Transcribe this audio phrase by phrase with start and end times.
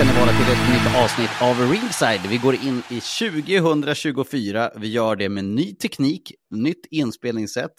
[0.00, 2.30] Ska ni vara till ett nytt avsnitt av Ringside.
[2.30, 4.70] Vi går in i 2024.
[4.76, 7.72] Vi gör det med ny teknik, nytt inspelningssätt.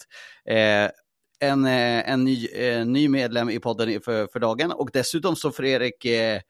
[0.48, 5.36] Eh, en, eh, en ny, eh, ny medlem i podden för, för dagen och dessutom
[5.36, 6.40] så Fredrik, eh,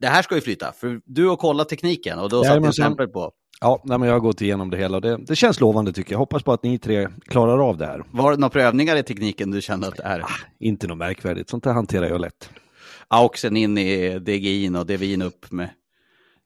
[0.00, 2.84] det här ska ju flyta, för du har kollat tekniken och du har satt Jajamensan.
[2.84, 3.32] exempel på.
[3.60, 6.12] Ja, nej, men jag har gått igenom det hela och det, det känns lovande tycker
[6.12, 6.18] jag.
[6.18, 8.04] Hoppas på att ni tre klarar av det här.
[8.10, 10.24] Var det några prövningar i tekniken du kände att det är?
[10.60, 12.50] Inte något märkvärdigt, sånt där hanterar jag lätt.
[13.10, 15.70] Ja, och sen in i DGI'n och DVI'n upp med.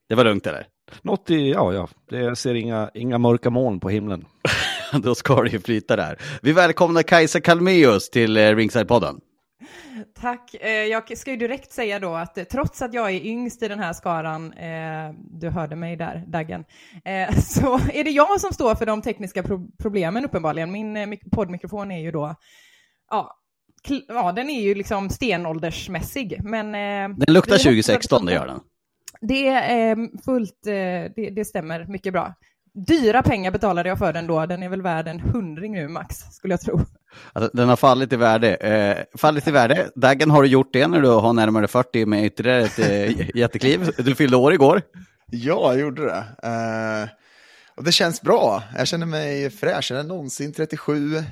[0.09, 0.67] Det var lugnt eller?
[1.03, 4.25] Något i, ja, ja, det, jag ser inga, inga mörka moln på himlen.
[5.03, 6.19] Då ska det ju flyta där.
[6.43, 9.21] Vi välkomnar Kajsa Kalmeus till eh, Ringside-podden.
[10.21, 10.55] Tack.
[10.55, 13.69] Eh, Jag ska ju direkt säga då att eh, trots att jag är yngst i
[13.69, 14.55] den här skaran,
[15.41, 16.65] du hörde mig där, Daggen,
[17.43, 20.73] så är det jag som står för de tekniska pro- problemen uppenbarligen.
[20.73, 22.35] Min mik- poddmikrofon är ju då,
[23.11, 23.38] ja,
[24.09, 26.41] ja, den är ju liksom stenåldersmässig.
[26.43, 28.61] Men, eh, Den luktar vi hoppas 2016, att- det gör den.
[29.21, 30.73] Det är eh, fullt, eh,
[31.17, 32.35] det, det stämmer mycket bra.
[32.87, 36.17] Dyra pengar betalade jag för den då, den är väl värd en hundring nu max,
[36.17, 36.81] skulle jag tro.
[37.33, 38.55] Alltså, den har fallit i värde.
[38.55, 39.91] Eh, fallit i värde.
[39.95, 43.91] Daggen har du gjort det när du har närmare 40 med ytterligare ett eh, jättekliv.
[43.99, 44.83] Du fyllde år igår.
[45.31, 46.25] Ja, jag gjorde det.
[46.49, 47.09] Eh,
[47.77, 48.63] och det känns bra.
[48.77, 51.17] Jag känner mig fräschare än någonsin, 37.
[51.17, 51.25] Eh,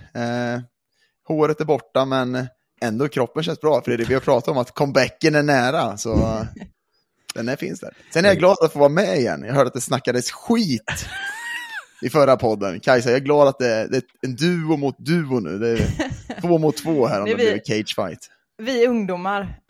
[1.27, 2.47] håret är borta, men
[2.81, 3.83] ändå kroppen känns bra.
[3.83, 5.97] För det är det vi har pratat om, att comebacken är nära.
[5.97, 6.17] Så
[7.35, 7.95] den är, finns där.
[8.13, 9.45] Sen är jag glad att få vara med igen.
[9.47, 11.07] Jag hörde att det snackades skit
[12.03, 12.81] i förra podden.
[12.81, 15.59] Kajsa, jag är glad att det, det är en duo mot duo nu.
[15.59, 15.89] Det är
[16.41, 18.31] två mot två här om Det det, är blir cage fight.
[18.63, 19.61] Vi ungdomar.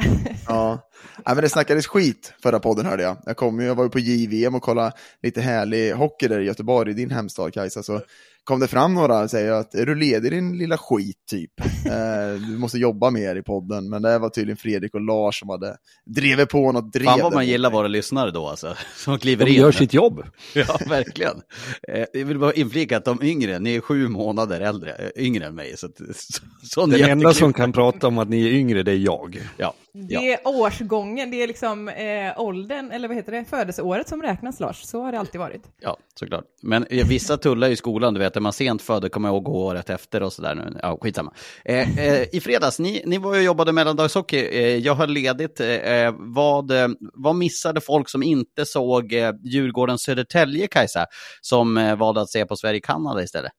[0.48, 0.90] Ja,
[1.26, 3.16] Nej, men det snackades skit förra podden hörde jag.
[3.26, 6.90] Jag, kom, jag var ju på JVM och kollade lite härlig hockey där i Göteborg,
[6.90, 7.82] i din hemstad Kajsa.
[7.82, 8.00] Så
[8.46, 11.52] kom det fram några och säger att är du ledig din lilla skit typ?
[11.86, 13.88] Eh, du måste jobba mer i podden.
[13.88, 15.76] Men det var tydligen Fredrik och Lars som hade
[16.06, 17.04] drivit på något drev.
[17.04, 18.76] Fan vad man gillar våra lyssnare då alltså.
[18.96, 19.60] Som kliver De in.
[19.60, 20.22] gör sitt jobb.
[20.54, 21.42] Ja, verkligen.
[21.88, 25.46] Eh, jag vill bara inflika att de yngre, ni är sju månader äldre, eh, yngre
[25.46, 25.76] än mig.
[25.76, 28.96] Så, så, så Den enda som kan prata om att ni är yngre, det är
[28.96, 29.40] jag.
[29.56, 30.22] Ja, Det ja.
[30.22, 34.82] är årsgången, det är liksom eh, åldern, eller vad heter det, födelseåret som räknas Lars.
[34.82, 35.62] Så har det alltid varit.
[35.80, 36.44] Ja, såklart.
[36.62, 39.44] Men eh, vissa tullar i skolan, du vet, är man sent född kommer jag ihåg
[39.44, 40.54] gå året efter och sådär.
[40.54, 40.78] nu.
[40.82, 41.32] Ja, skitsamma.
[41.64, 44.48] Eh, eh, I fredags, ni, ni var ju och jobbade mellandagshockey.
[44.52, 45.60] Eh, jag har ledigt.
[45.60, 51.06] Eh, vad, eh, vad missade folk som inte såg eh, Djurgården Södertälje, Kajsa,
[51.40, 53.52] som eh, valde att se på Sverige-Kanada istället?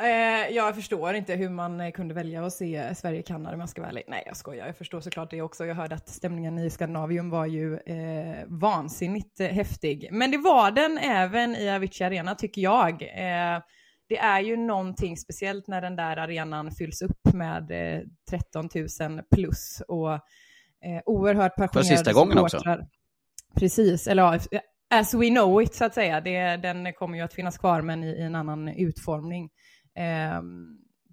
[0.00, 3.80] Eh, jag förstår inte hur man eh, kunde välja att se Sverige-Kanada om jag ska
[3.80, 4.04] vara ärlig.
[4.08, 4.66] Nej, jag skojar.
[4.66, 5.66] Jag förstår såklart det också.
[5.66, 10.08] Jag hörde att stämningen i Skandinavium var ju eh, vansinnigt eh, häftig.
[10.12, 13.02] Men det var den även i Avicii Arena, tycker jag.
[13.02, 13.62] Eh,
[14.08, 18.68] det är ju någonting speciellt när den där arenan fylls upp med eh, 13
[19.00, 20.20] 000 plus och eh,
[21.06, 22.62] oerhört passionerade sista gången också.
[23.54, 24.60] Precis, eller ja,
[24.90, 26.20] as we know it så att säga.
[26.20, 29.50] Det, den kommer ju att finnas kvar men i, i en annan utformning.
[29.98, 30.42] Eh,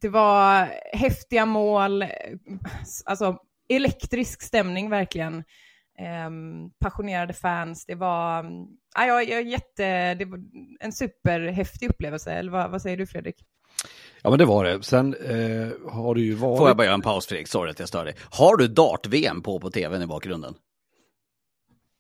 [0.02, 2.06] det var häftiga mål,
[3.06, 3.38] alltså
[3.70, 5.44] elektrisk stämning verkligen.
[6.00, 6.30] Eh,
[6.80, 8.46] passionerade fans, det var,
[8.96, 10.40] ja, jag, jag, jätte, det var
[10.80, 12.32] en superhäftig upplevelse.
[12.32, 13.46] Eller vad, vad säger du Fredrik?
[14.22, 14.84] Ja men det var det.
[14.84, 16.58] Sen eh, har det ju varit...
[16.58, 17.48] Får jag bara göra en paus Fredrik?
[17.48, 18.16] Sorry att jag stör dig.
[18.32, 20.56] Har du dart-VM på på tvn i bakgrunden?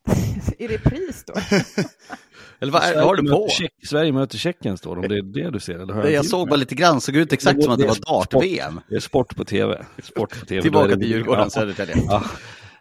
[0.57, 1.33] I repris då?
[2.59, 3.47] eller vad, är, vad har du på?
[3.49, 5.79] Tjeck, Sverige möter Tjeckien står det, om det är det du ser.
[5.79, 7.95] Eller hör jag jag såg bara lite grann, såg ut exakt som att det var
[7.95, 8.79] dart-VM.
[8.89, 9.85] Det är sport på tv.
[10.03, 10.61] Sport på TV.
[10.61, 11.49] Tillbaka det- till Djurgården, Ja.
[11.49, 11.95] Södertälje.
[12.07, 12.23] Ja,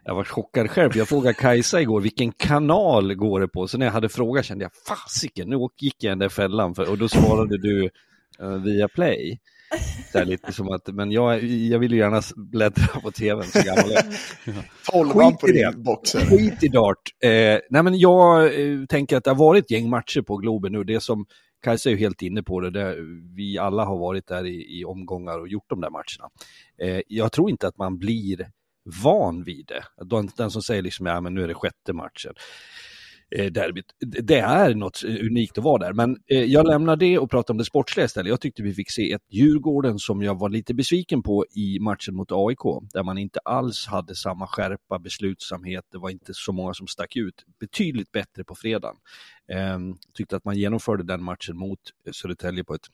[0.05, 0.97] jag var chockad själv.
[0.97, 3.69] Jag frågade Kajsa igår, vilken kanal går det på?
[3.69, 6.75] Så när jag hade frågat kände jag, fasiken, nu gick jag i den där fällan.
[6.75, 7.91] För, och då svarade du
[8.43, 9.39] uh, via Play.
[10.13, 13.63] Så här lite som att, men jag, jag vill ju gärna bläddra på tvn, så
[13.63, 14.55] gammal är jag.
[14.93, 15.77] Tolvan Skit på i din det.
[15.77, 16.21] boxer.
[16.21, 17.03] Skit i dart.
[17.23, 17.31] Eh,
[17.71, 20.85] nej men jag eh, tänker att det har varit gäng matcher på Globen nu.
[20.85, 21.27] Det som
[21.63, 22.97] Kajsa är ju helt inne på det, där
[23.37, 26.31] vi alla har varit där i, i omgångar och gjort de där matcherna.
[26.83, 28.49] Eh, jag tror inte att man blir
[29.03, 30.05] van vid det.
[30.05, 32.33] Den, den som säger liksom, ja men nu är det sjätte matchen.
[33.37, 33.85] Eh, derbyt.
[34.01, 37.59] Det är något unikt att vara där, men eh, jag lämnar det och pratar om
[37.59, 38.31] det sportsliga istället.
[38.31, 42.15] Jag tyckte vi fick se ett Djurgården som jag var lite besviken på i matchen
[42.15, 46.75] mot AIK, där man inte alls hade samma skärpa, beslutsamhet, det var inte så många
[46.75, 47.45] som stack ut.
[47.61, 48.97] Betydligt bättre på fredagen.
[49.53, 52.87] Ehm, tyckte att man genomförde den matchen mot eh, Södertälje på ett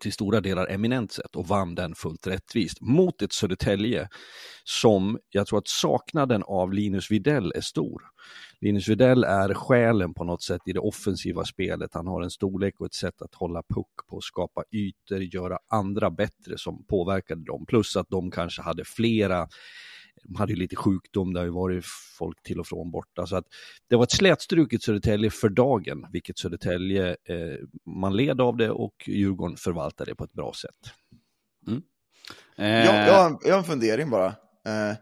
[0.00, 4.08] till stora delar eminent sätt och vann den fullt rättvist mot ett Södertälje
[4.64, 8.02] som jag tror att saknaden av Linus Widell är stor.
[8.62, 11.94] Linus Widell är själen på något sätt i det offensiva spelet.
[11.94, 16.10] Han har en storlek och ett sätt att hålla puck på, skapa ytor, göra andra
[16.10, 17.66] bättre som påverkade dem.
[17.66, 19.48] Plus att de kanske hade flera
[20.24, 21.84] de hade ju lite sjukdom, det har ju varit
[22.18, 23.26] folk till och från borta.
[23.26, 23.44] Så att
[23.88, 27.56] det var ett slätstruket Södertälje för dagen, vilket Södertälje, eh,
[27.86, 30.92] man led av det och Djurgården förvaltade det på ett bra sätt.
[32.58, 34.26] Eh, Jag, jag, har en- jag har en fundering bara.
[34.66, 34.96] Eh,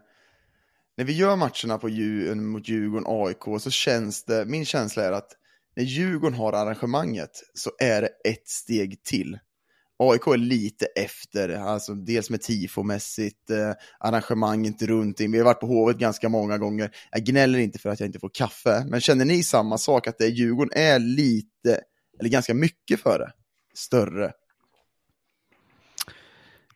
[0.97, 5.11] när vi gör matcherna på Dju- mot Djurgården AIK så känns det, min känsla är
[5.11, 5.31] att
[5.75, 9.39] när Djurgården har arrangemanget så är det ett steg till.
[9.99, 15.31] AIK är lite efter, alltså dels med tifomässigt, eh, arrangemanget runt in.
[15.31, 16.95] Vi har varit på Hovet ganska många gånger.
[17.11, 20.17] Jag gnäller inte för att jag inte får kaffe, men känner ni samma sak, att
[20.17, 21.81] det Djurgården är lite,
[22.19, 23.31] eller ganska mycket före,
[23.73, 24.31] större?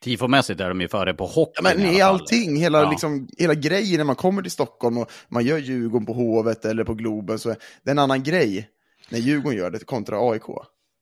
[0.06, 2.90] Tifomässigt är de ju före på hockey Ja, men i i allting, hela, Ja.
[2.90, 6.84] liksom, hela grejen när man kommer till Stockholm och man gör Djurgården på Hovet eller
[6.84, 8.70] på Globen så är det en annan grej
[9.10, 10.44] när Djurgården gör det kontra AIK.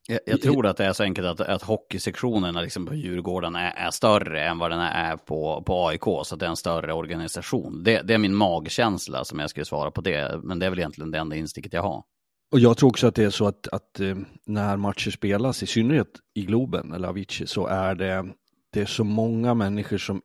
[0.08, 3.72] Jag, jag tror att det är så enkelt att, att hockeysektionerna liksom på Djurgården är,
[3.76, 6.94] är större än vad den är på, på AIK, så att det är en större
[6.94, 7.84] organisation.
[7.84, 10.80] Det, det är min magkänsla som jag skulle svara på det, men det är väl
[10.80, 12.04] egentligen det enda insticket jag har.
[12.52, 14.16] Och jag tror också att det är så att, att eh,
[14.46, 18.26] när matcher spelas, i synnerhet i Globen eller Avicii, så är det,
[18.74, 20.22] det är så många människor som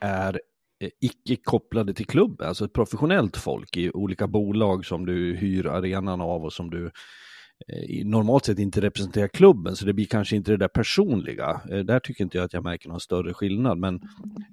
[0.00, 0.40] är
[0.82, 5.66] eh, icke kopplade till klubben, alltså ett professionellt folk i olika bolag som du hyr
[5.66, 10.36] arenan av och som du eh, normalt sett inte representerar klubben, så det blir kanske
[10.36, 11.60] inte det där personliga.
[11.70, 14.00] Eh, Där tycker inte jag att jag märker någon större skillnad, men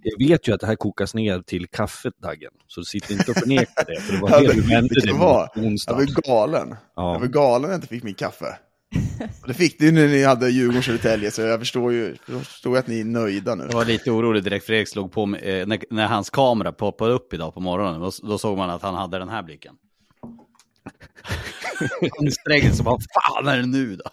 [0.03, 3.37] jag vet ju att det här kokas ner till kaffet, Daggen, så sitt inte och
[3.37, 4.53] förneka det, för det var det
[4.89, 5.53] du du vad?
[5.53, 5.91] på onsdag.
[5.91, 6.75] Jag var galen.
[6.95, 7.13] Ja.
[7.13, 8.57] Jag var galen när jag inte fick min kaffe.
[9.47, 12.87] Det fick du när ni hade Djurgården Södertälje, så jag förstår ju jag förstår att
[12.87, 13.63] ni är nöjda nu.
[13.63, 17.13] Jag var lite orolig direkt, Fredrik slog på med, eh, när, när hans kamera poppade
[17.13, 19.75] upp idag på morgonen, då, då såg man att han hade den här blicken.
[22.19, 24.03] Ansträngd som vad fan är det nu då?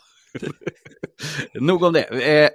[1.67, 2.03] Nog om det.
[2.03, 2.51] Eh,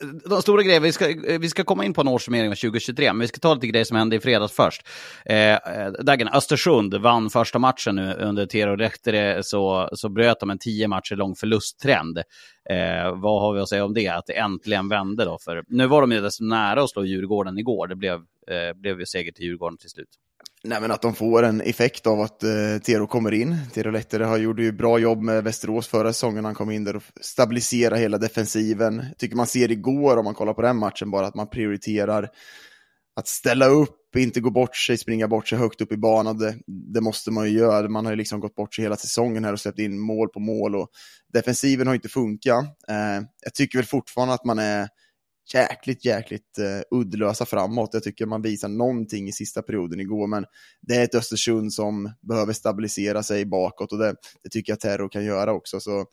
[0.00, 2.54] Eh, de stora grejerna, vi ska, eh, vi ska komma in på en årssummering av
[2.54, 4.86] 2023, men vi ska ta lite grejer som hände i fredags först.
[5.24, 10.50] Eh, eh, Dagen, Östersund vann första matchen nu under Tero Lehtere, så, så bröt de
[10.50, 12.18] en tio matcher lång förlusttrend.
[12.70, 14.08] Eh, vad har vi att säga om det?
[14.08, 15.38] Att det äntligen vände då?
[15.44, 17.86] För nu var de ju desto nära att slå Djurgården igår.
[17.86, 18.14] Det blev,
[18.50, 20.08] eh, blev ju seger till Djurgården till slut.
[20.64, 23.56] Nej, men att de får en effekt av att eh, Tero kommer in.
[23.74, 26.44] Tero Lehtere har gjort ju bra jobb med Västerås förra säsongen.
[26.44, 29.04] Han kom in där och stabiliserade hela defensiven.
[29.18, 32.30] Tycker man ser igår, om man kollar på den matchen, bara att man prioriterar
[33.16, 36.38] att ställa upp, inte gå bort sig, springa bort sig högt upp i banan.
[36.38, 37.88] Det, det måste man ju göra.
[37.88, 40.40] Man har ju liksom gått bort sig hela säsongen här och släppt in mål på
[40.40, 40.76] mål.
[40.76, 40.88] Och
[41.32, 42.64] defensiven har inte funkat.
[42.88, 44.88] Eh, jag tycker väl fortfarande att man är
[45.54, 47.90] jäkligt, jäkligt uh, uddlösa framåt.
[47.92, 50.44] Jag tycker man visar någonting i sista perioden igår, men
[50.82, 55.08] det är ett Östersund som behöver stabilisera sig bakåt och det, det tycker jag Terror
[55.08, 55.80] kan göra också.
[55.80, 56.06] Så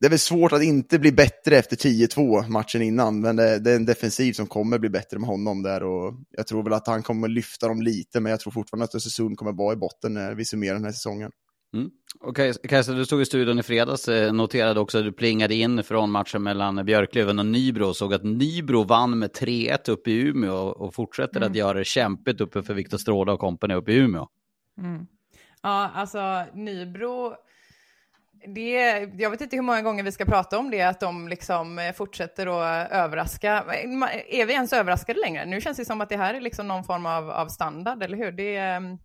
[0.00, 3.70] det är väl svårt att inte bli bättre efter 10-2 matchen innan, men det, det,
[3.70, 6.86] är en defensiv som kommer bli bättre med honom där och jag tror väl att
[6.86, 10.14] han kommer lyfta dem lite, men jag tror fortfarande att Östersund kommer vara i botten
[10.14, 11.30] när vi summerar den här säsongen.
[11.74, 11.90] Mm.
[12.20, 15.54] Okej, okay, Kajsa, du stod i studion i fredags, eh, noterade också att du plingade
[15.54, 20.10] in från matchen mellan Björklöven och Nybro och såg att Nybro vann med 3-1 uppe
[20.10, 21.50] i Umeå och fortsätter mm.
[21.50, 24.28] att göra det kämpigt uppe för Viktor Stråle och kompani uppe i Umeå.
[24.78, 25.06] Mm.
[25.62, 27.34] Ja, alltså Nybro,
[28.54, 28.70] det,
[29.18, 31.92] jag vet inte hur många gånger vi ska prata om det, att de liksom eh,
[31.92, 33.64] fortsätter att överraska.
[34.28, 35.46] Är vi ens överraskade längre?
[35.46, 38.16] Nu känns det som att det här är liksom någon form av, av standard, eller
[38.16, 38.32] hur?
[38.32, 38.98] Det är ehm,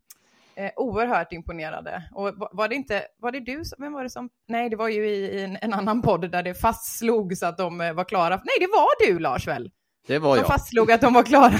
[0.57, 2.03] eh, oerhört imponerade.
[2.12, 5.07] Och var det inte, var det du, vem var det som, nej det var ju
[5.09, 8.35] i, i en, en, annan podd där det fastslogs att de eh, var klara.
[8.35, 9.71] Nej, det var du Lars väl?
[10.07, 10.45] Det var jag.
[10.45, 11.51] De fastslog att de var klara.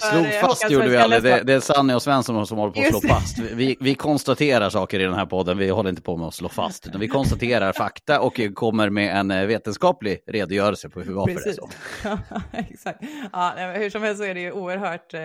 [0.00, 1.22] Slog fast gjorde vi aldrig.
[1.22, 3.38] Det, det, är Sanny och Svensson som håller på att slå fast.
[3.38, 5.58] Vi, vi konstaterar saker i den här podden.
[5.58, 6.86] Vi håller inte på med att slå fast.
[6.86, 11.58] Utan vi konstaterar fakta och kommer med en eh, vetenskaplig redogörelse på hur varför Precis.
[12.02, 12.38] det är så.
[12.52, 13.04] Exakt.
[13.32, 15.20] Ja, hur som helst så är det ju oerhört, eh,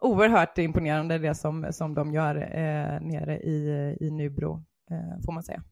[0.00, 5.42] oerhört imponerande det som, som de gör eh, nere i, i Nybro, eh, får man
[5.42, 5.62] säga.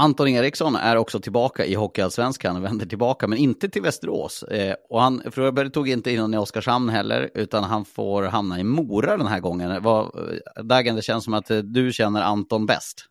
[0.00, 4.42] Anton Eriksson är också tillbaka i Hockeyallsvenskan, vänder tillbaka, men inte till Västerås.
[4.42, 8.60] Eh, och han, Fröberg tog inte in någon i Oskarshamn heller, utan han får hamna
[8.60, 9.82] i Mora den här gången.
[9.82, 13.04] Vad, eh, Dagen, det känns som att eh, du känner Anton bäst.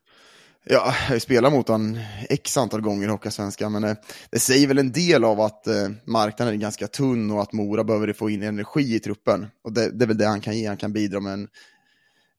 [0.70, 1.98] Ja, jag har spelat mot honom
[2.28, 3.96] x antal gånger i Hockeyallsvenskan, men eh,
[4.30, 7.84] det säger väl en del av att eh, marknaden är ganska tunn och att Mora
[7.84, 9.46] behöver få in energi i truppen.
[9.64, 11.48] Och det, det är väl det han kan ge, han kan bidra med en,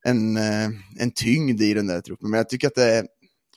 [0.05, 0.69] en, eh,
[0.99, 2.29] en tyngd i den där truppen.
[2.29, 3.07] Men jag tycker att det är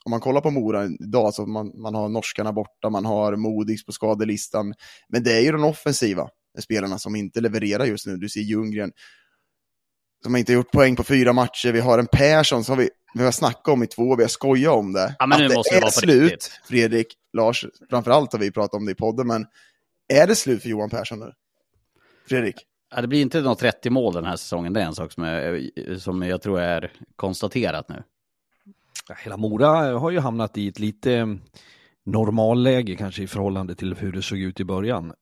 [0.05, 3.85] om man kollar på Mora idag, så man, man har norskarna borta, man har Modigs
[3.85, 4.73] på skadelistan,
[5.09, 8.17] men det är ju de offensiva spelarna som inte levererar just nu.
[8.17, 8.91] Du ser Ljunggren,
[10.23, 13.31] som inte gjort poäng på fyra matcher, vi har en Persson som vi, vi har
[13.31, 15.15] snackat om i två, vi har skojat om det.
[15.19, 16.51] Ja, men nu att måste det, det är slut, riktigt.
[16.65, 19.45] Fredrik, Lars, framförallt har vi pratat om det i podden, men
[20.13, 21.31] är det slut för Johan Persson nu?
[22.27, 22.55] Fredrik?
[22.95, 25.23] Ja, det blir inte något 30 mål den här säsongen, det är en sak som,
[25.23, 28.03] är, som jag tror är konstaterat nu
[29.17, 31.37] hela Mora har ju hamnat i ett lite
[32.05, 35.13] normalläge kanske i förhållande till hur det såg ut i början.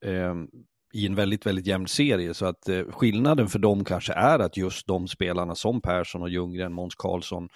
[0.94, 2.34] Eh, i en väldigt, väldigt jämn serie.
[2.34, 6.30] Så att eh, skillnaden för dem kanske är att just de spelarna som Persson och
[6.30, 7.50] Ljunggren, Måns Karlsson,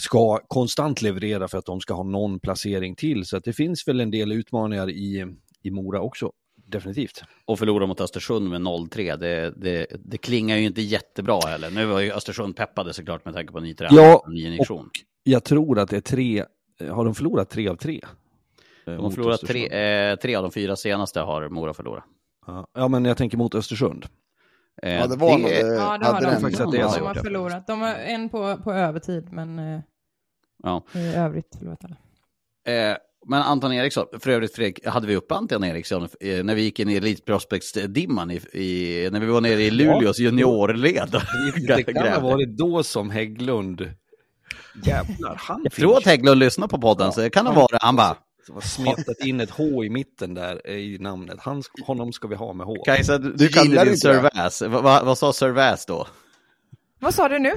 [0.00, 3.24] ska konstant leverera för att de ska ha någon placering till.
[3.24, 6.32] Så att det finns väl en del utmaningar i, i Mora också
[6.66, 7.22] definitivt.
[7.44, 11.70] Och förlora mot Östersund med 0-3, det, det, det, klingar ju inte jättebra heller.
[11.70, 14.90] Nu var ju Östersund peppade såklart med tanke på ny tränare ja, ny injektion.
[15.22, 16.44] jag tror att det är tre,
[16.90, 18.00] har de förlorat tre av tre?
[18.84, 22.04] De har förlorat tre, eh, tre av de fyra senaste har Mora förlorat.
[22.74, 24.06] Ja, men jag tänker mot Östersund.
[24.82, 26.40] Eh, ja, det var det, ja, det har de.
[26.40, 27.66] Faktiskt att det de har förlorat.
[27.66, 29.80] De har en på, på övertid, men eh,
[30.62, 30.84] ja.
[30.94, 31.96] i övrigt förlorat alla.
[32.74, 36.62] Eh, men Anton Eriksson, för övrigt Fredrik, hade vi upp Anton Eriksson eh, när vi
[36.62, 41.22] gick in i Elite Prospects-dimman, i, i, när vi var nere i Luleås juniorled?
[41.66, 43.80] Det kan ha varit då som Hägglund,
[44.84, 47.82] jävlar, han Jag tror att Hägglund lyssnar på podden, ja, så det kan ha varit,
[47.82, 48.16] han bara,
[48.54, 51.38] har smetat in ett H i mitten där i namnet.
[51.40, 52.74] Han, honom ska vi ha med H.
[52.84, 54.62] Kajsa, du, du kan din Sir Vass.
[54.62, 56.06] Vad, vad sa Sir Vass då?
[57.00, 57.52] Vad sa du nu?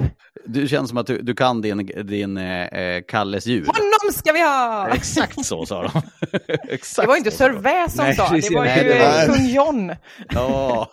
[0.46, 3.66] Du känns som att du, du kan din, din eh, Kalles djur.
[3.66, 4.88] Honom ska vi ha!
[4.94, 6.02] Exakt så sa de.
[6.68, 9.34] Exakt det var inte Sir Väs som sa, det var nej, ju det var...
[9.34, 9.92] kung John.
[10.28, 10.90] ja,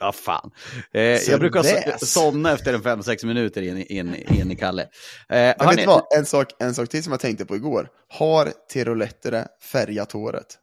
[0.00, 0.50] ja fan.
[0.94, 4.82] Eh, jag brukar somna efter en fem sex minuter in, in, in i Kalle.
[5.28, 5.86] Eh, vet ni...
[5.86, 6.02] vad?
[6.18, 7.88] En sak, en sak till som jag tänkte på igår.
[8.08, 10.58] Har Terolettere färgat håret?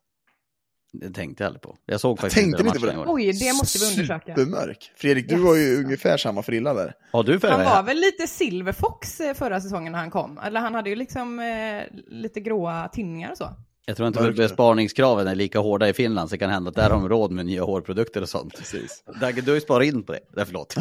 [0.91, 1.75] Det tänkte jag aldrig på.
[1.86, 3.12] Jag såg faktiskt jag tänkte inte på det.
[3.12, 4.36] Oj, det måste vi undersöka.
[4.36, 4.91] Supermörk.
[4.96, 5.43] Fredrik, du yes.
[5.43, 6.93] har ju ungefär samma frilla där.
[7.13, 10.38] Ja, du han var väl lite silverfox eh, förra säsongen när han kom?
[10.38, 13.50] Eller han hade ju liksom eh, lite gråa tinningar och så.
[13.86, 16.75] Jag tror inte att besparningskraven är lika hårda i Finland, så det kan hända att
[16.75, 18.58] där har de råd med nya hårprodukter och sånt.
[18.58, 19.03] Precis.
[19.22, 20.19] Dagge, du har ju sparat in på det.
[20.36, 20.75] Nej, förlåt.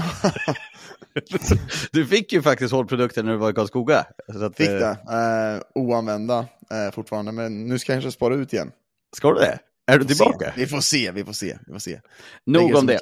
[1.93, 4.07] du fick ju faktiskt hårprodukter när du var i Karlskoga.
[4.33, 4.91] Så att, fick det.
[4.91, 6.39] Eh, oanvända
[6.71, 8.71] eh, fortfarande, men nu ska jag kanske spara ut igen.
[9.17, 9.59] Ska du det?
[9.89, 10.53] Är du tillbaka?
[10.57, 11.59] Vi får se, vi får se.
[11.67, 12.01] Vi får se.
[12.47, 13.01] Nog om det.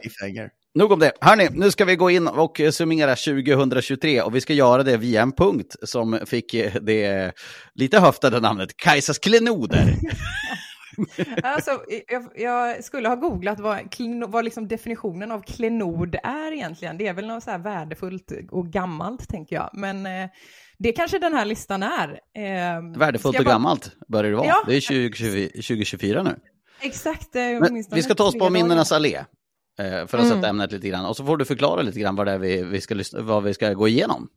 [0.75, 1.13] Nog om det.
[1.21, 5.23] Hörni, nu ska vi gå in och summera 2023 och vi ska göra det via
[5.23, 6.53] en punkt som fick
[6.83, 7.33] det
[7.75, 9.95] lite höftade namnet Kajsas klenoder.
[11.43, 11.71] alltså,
[12.09, 13.81] jag, jag, skulle ha googlat vad,
[14.29, 16.99] vad liksom definitionen av klenod är egentligen.
[16.99, 19.71] Det är väl något så här värdefullt och gammalt, tänker jag.
[19.73, 20.29] Men eh,
[20.79, 22.09] det kanske den här listan är.
[22.37, 23.53] Eh, värdefullt och bara...
[23.53, 24.47] gammalt börjar det vara.
[24.47, 24.65] Ja.
[24.67, 26.37] Det är 20, 2024 nu.
[26.81, 27.37] Exakt.
[27.93, 29.25] vi ska ta oss på minnenas allé.
[29.79, 30.29] Eh, för att mm.
[30.29, 31.07] sätta ämnet lite grann.
[31.07, 33.55] Och så får du förklara lite grann vad, det är vi, vi, ska, vad vi
[33.55, 34.29] ska gå igenom.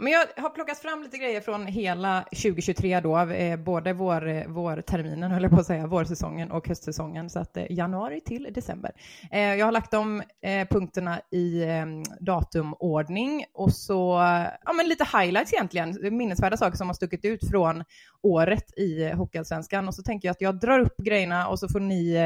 [0.00, 4.76] Men jag har plockat fram lite grejer från hela 2023 då, eh, både vår, vår
[4.76, 8.92] vårterminen, höll jag på att säga, vårsäsongen och höstsäsongen, så att eh, januari till december.
[9.30, 10.22] Jag har lagt de
[10.70, 14.18] punkterna i ehm, datumordning och så,
[14.64, 17.84] ja men lite highlights egentligen, minnesvärda saker som har stuckit ut från
[18.22, 21.80] året i Hockeyallsvenskan och så tänker jag att jag drar upp grejerna och så får
[21.80, 22.16] ni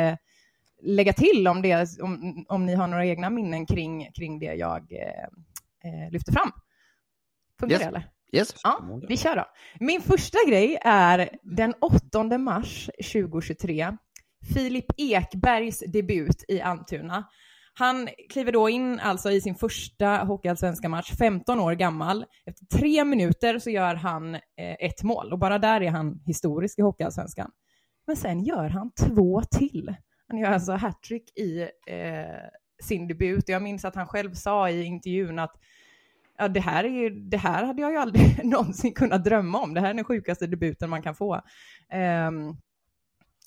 [0.83, 4.93] lägga till om, det, om, om ni har några egna minnen kring, kring det jag
[5.85, 6.53] eh, lyfter fram.
[7.63, 7.81] Funkar Yes.
[7.83, 8.09] det eller?
[8.33, 8.55] Yes.
[8.63, 9.45] Ja, vi kör då.
[9.81, 13.97] Min första grej är den 8 mars 2023.
[14.55, 17.25] Filip Ekbergs debut i Almtuna.
[17.75, 22.25] Han kliver då in alltså i sin första hockeyallsvenska match, 15 år gammal.
[22.47, 24.41] Efter tre minuter så gör han eh,
[24.81, 27.51] ett mål och bara där är han historisk i hockeyallsvenskan.
[28.07, 29.95] Men sen gör han två till.
[30.29, 31.69] Han gör alltså hattrick i eh,
[32.83, 33.49] sin debut.
[33.49, 35.55] Jag minns att han själv sa i intervjun att
[36.43, 39.75] ja, det, här är ju, det här hade jag ju aldrig någonsin kunnat drömma om.
[39.75, 41.41] Det här är den sjukaste debuten man kan få.
[41.93, 42.57] Ehm,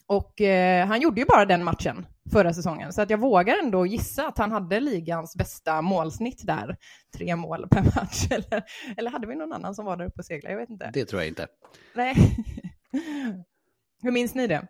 [0.07, 3.85] och eh, han gjorde ju bara den matchen förra säsongen, så att jag vågar ändå
[3.85, 6.77] gissa att han hade ligans bästa målsnitt där.
[7.17, 8.63] Tre mål per match, eller,
[8.97, 10.53] eller hade vi någon annan som var där uppe och seglade?
[10.53, 10.89] Jag vet inte.
[10.93, 11.47] Det tror jag inte.
[11.95, 12.15] Nej.
[14.01, 14.67] Hur minns ni det?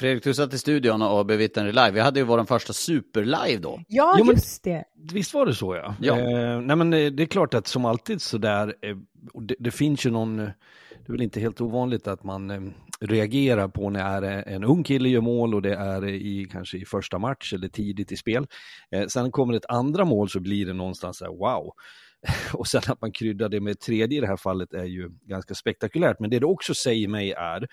[0.00, 1.90] Fredrik, du satt i studion och bevittnade live.
[1.90, 3.80] Vi hade ju vår första superlive då.
[3.88, 4.84] Ja, Jo, men- just det.
[5.12, 5.94] Visst var det så ja.
[6.00, 6.18] Ja.
[6.18, 8.96] Eh, nej men eh, det är klart att som alltid så där, eh,
[9.40, 10.46] det, det finns ju någon, eh,
[10.90, 12.60] det är väl inte helt ovanligt att man eh,
[13.00, 17.18] reagerar på när en ung kille gör mål och det är i kanske i första
[17.18, 18.46] match eller tidigt i spel.
[18.90, 21.72] Eh, sen kommer ett andra mål så blir det någonstans så här wow.
[22.52, 25.54] Och sen att man kryddar det med tredje i det här fallet är ju ganska
[25.54, 26.20] spektakulärt.
[26.20, 27.68] Men det det också säger mig är,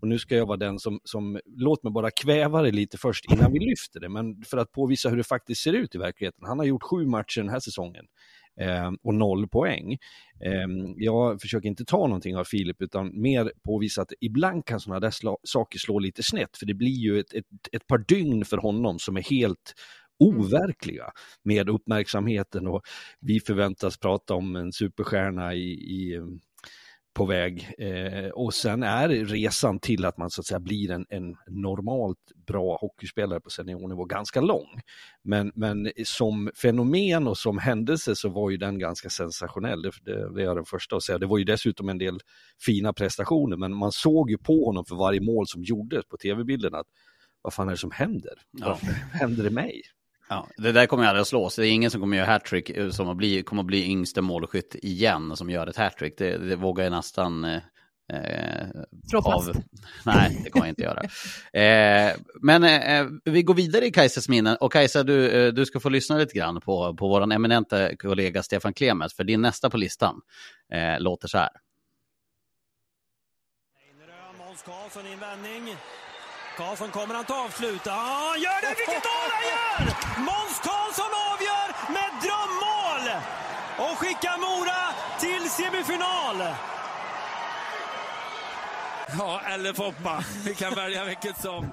[0.00, 3.32] och nu ska jag vara den som, som låt mig bara kväva det lite först
[3.32, 6.44] innan vi lyfter det, men för att påvisa hur det faktiskt ser ut i verkligheten.
[6.46, 8.04] Han har gjort sju matcher den här säsongen
[8.60, 9.92] eh, och noll poäng.
[10.44, 15.00] Eh, jag försöker inte ta någonting av Filip utan mer påvisa att ibland kan sådana
[15.00, 18.44] där sla- saker slå lite snett för det blir ju ett, ett, ett par dygn
[18.44, 19.74] för honom som är helt
[20.22, 22.82] overkliga med uppmärksamheten och
[23.20, 26.20] vi förväntas prata om en superstjärna i, i
[27.14, 31.06] på väg eh, och sen är resan till att man så att säga blir en,
[31.08, 34.80] en normalt bra hockeyspelare på seniornivå ganska lång.
[35.22, 40.34] Men, men som fenomen och som händelse så var ju den ganska sensationell, det, det,
[40.34, 41.18] det är jag den första att säga.
[41.18, 42.18] Det var ju dessutom en del
[42.66, 46.74] fina prestationer men man såg ju på honom för varje mål som gjordes på tv-bilden
[46.74, 46.86] att
[47.42, 48.34] vad fan är det som händer?
[48.50, 48.68] Ja.
[48.68, 49.82] Varför händer det mig?
[50.32, 51.56] Ja, det där kommer ju aldrig att slås.
[51.56, 54.20] Det är ingen som kommer göra hattrick eh, som att bli, kommer att bli yngste
[54.20, 56.18] målskytt igen som gör ett hattrick.
[56.18, 57.60] Det, det vågar jag nästan eh,
[58.12, 59.50] eh, fast.
[60.06, 61.02] Nej, det kommer jag inte göra.
[61.62, 64.56] Eh, men eh, vi går vidare i Kajsas minnen.
[64.60, 68.42] Och Kajsa, du, eh, du ska få lyssna lite grann på, på vår eminenta kollega
[68.42, 69.12] Stefan Klemet.
[69.12, 70.20] För din nästa på listan
[70.72, 71.50] eh, låter så här.
[74.38, 75.76] Måns Karlsson i en vändning.
[76.56, 77.86] Karlsson kommer han ta avslut?
[77.86, 78.68] Han gör det!
[78.68, 79.94] Vilket mål han gör!
[80.20, 83.04] Måns Karlsson avgör med drömmål!
[83.78, 84.82] Och skickar Mora
[85.20, 86.54] till semifinal!
[89.18, 90.24] Ja, eller Foppa.
[90.44, 91.72] Vi kan välja vilket som.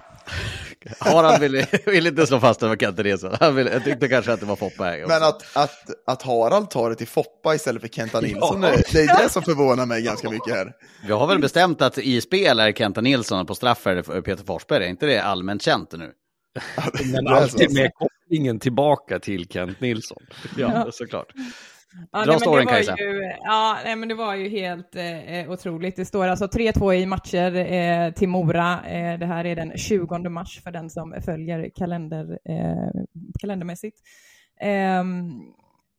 [0.99, 3.35] Harald vill, vill inte slå fast det var Kent Nilsson.
[3.39, 4.83] Han vill, jag tyckte kanske att det var Foppa.
[4.83, 5.13] här också.
[5.13, 9.01] Men att, att, att Harald tar det till Foppa istället för Kenta Nilsson, det, det
[9.01, 10.71] är det som förvånar mig ganska mycket här.
[11.05, 14.03] Vi har väl bestämt att i spel är Kenta Nilsson och på straff är det
[14.03, 14.85] Peter Forsberg.
[14.85, 16.11] Är inte det allmänt känt nu?
[17.11, 20.21] Men alltid med kopplingen tillbaka till Kent Nilsson.
[20.57, 21.33] Ja, såklart.
[22.12, 22.95] Ja, Dra storyn, det var Kajsa.
[22.97, 25.95] ju, ja, nej, men det var ju helt eh, otroligt.
[25.95, 28.80] Det står alltså 3-2 i matcher eh, till Mora.
[28.86, 33.02] Eh, det här är den 20 mars för den som följer kalender, eh,
[33.39, 33.97] kalendermässigt.
[34.62, 35.32] Ehm,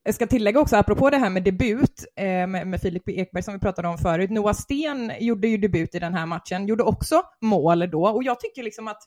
[0.03, 3.55] jag ska tillägga också, apropå det här med debut eh, med, med Filip Ekberg som
[3.55, 4.31] vi pratade om förut.
[4.31, 8.05] Noah Sten gjorde ju debut i den här matchen, gjorde också mål då.
[8.09, 9.03] Och jag tycker liksom att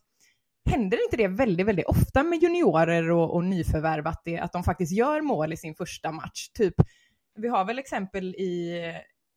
[0.65, 4.63] händer inte det väldigt, väldigt ofta med juniorer och, och nyförvärv att, det, att de
[4.63, 6.49] faktiskt gör mål i sin första match?
[6.53, 6.75] Typ,
[7.35, 8.81] vi har väl exempel i,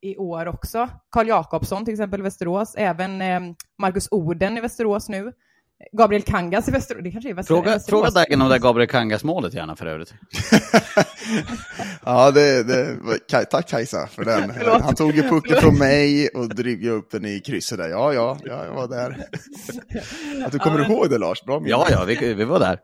[0.01, 0.89] i år också.
[1.09, 3.39] Karl Jakobsson till exempel i Västerås, även eh,
[3.77, 5.33] Marcus Oden i Västerås nu.
[5.91, 7.57] Gabriel Kangas i Västerås, det kanske är Västerås.
[7.63, 8.13] Fråga, Västerås.
[8.13, 10.13] fråga Dagen om det Gabriel Kangas-målet gärna för övrigt.
[12.05, 12.97] Ja, det, det,
[13.51, 14.51] tack Kajsa för den.
[14.81, 17.89] Han tog ju pucken från mig och drygade upp den i krysset där.
[17.89, 19.09] Ja, ja, ja jag var där.
[20.45, 21.69] Att du kommer Ja, men- ihåg det Lars, bra minne.
[21.69, 22.79] Ja, ja, vi, vi var där.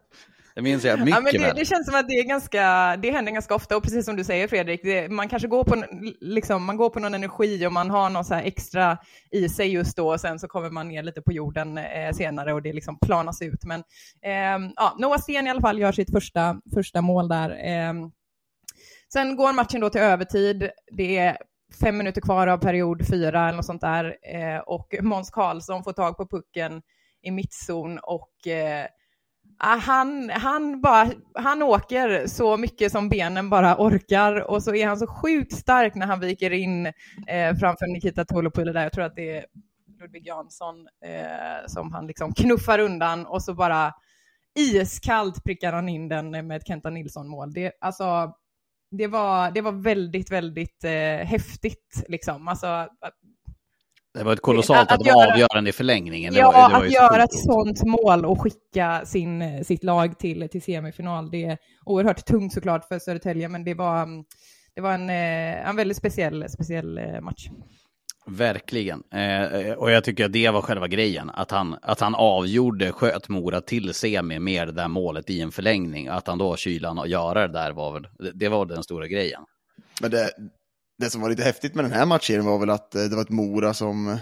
[0.55, 3.11] Det minns jag mycket Ja, men det, det känns som att det, är ganska, det
[3.11, 5.83] händer ganska ofta och precis som du säger Fredrik, det, man kanske går på,
[6.21, 8.97] liksom, man går på någon energi och man har något så extra
[9.31, 12.53] i sig just då och sen så kommer man ner lite på jorden eh, senare
[12.53, 13.65] och det liksom planas ut.
[13.65, 13.83] Men
[14.21, 17.57] ehm, ja, Noah Sten i alla fall gör sitt första, första mål där.
[17.63, 18.11] Ehm,
[19.13, 20.69] Sen går matchen då till övertid.
[20.91, 21.37] Det är
[21.81, 24.17] fem minuter kvar av period fyra eller något sånt där.
[24.35, 26.81] Eh, och Måns Karlsson får tag på pucken
[27.21, 28.87] i mittzon och eh,
[29.65, 34.87] Ah, han, han, bara, han åker så mycket som benen bara orkar och så är
[34.87, 36.85] han så sjukt stark när han viker in
[37.27, 38.83] eh, framför Nikita Tolopilo där.
[38.83, 39.45] Jag tror att det är
[39.99, 43.93] Ludvig Jansson eh, som han liksom knuffar undan och så bara
[44.55, 47.53] iskallt prickar han in den med ett Kenta Nilsson-mål.
[47.53, 48.33] Det, alltså,
[48.91, 52.03] det, var, det var väldigt, väldigt eh, häftigt.
[52.07, 52.47] Liksom.
[52.47, 52.87] Alltså,
[54.13, 56.33] det var ett kolossalt att, att, att göra, avgörande i förlängningen.
[56.33, 60.61] Ja, var, var att göra ett sånt mål och skicka sin, sitt lag till, till
[60.61, 61.31] semifinal.
[61.31, 64.07] Det är oerhört tungt såklart för Södertälje, men det var,
[64.75, 67.47] det var en, eh, en väldigt speciell, speciell eh, match.
[68.25, 69.03] Verkligen.
[69.11, 71.29] Eh, och jag tycker att det var själva grejen.
[71.29, 75.51] Att han, att han avgjorde, sköt Mora till semi med det där målet i en
[75.51, 76.07] förlängning.
[76.07, 79.41] Att han då kylan och göra det där var väl, det var den stora grejen.
[80.01, 80.29] Men det,
[80.97, 83.21] det som var lite häftigt med den här matchen var väl att eh, det var
[83.21, 84.17] ett Mora som,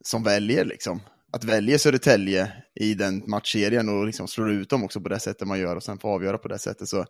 [0.00, 1.00] som väljer liksom.
[1.32, 5.48] Att välja Södertälje i den matchserien och liksom slår ut dem också på det sättet
[5.48, 6.88] man gör och sen får avgöra på det sättet.
[6.88, 7.06] Så det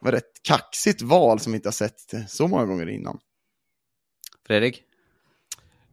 [0.00, 3.18] var ett kaxigt val som vi inte har sett så många gånger innan.
[4.46, 4.82] Fredrik?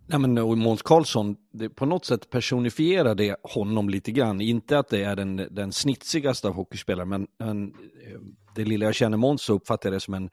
[0.07, 4.41] Nej, men Måns Karlsson, det, på något sätt personifierar det honom lite grann.
[4.41, 8.19] Inte att det är den, den snitsigaste av hockeyspelare, men, men eh,
[8.55, 10.29] det lilla jag känner Måns så uppfattar jag det som en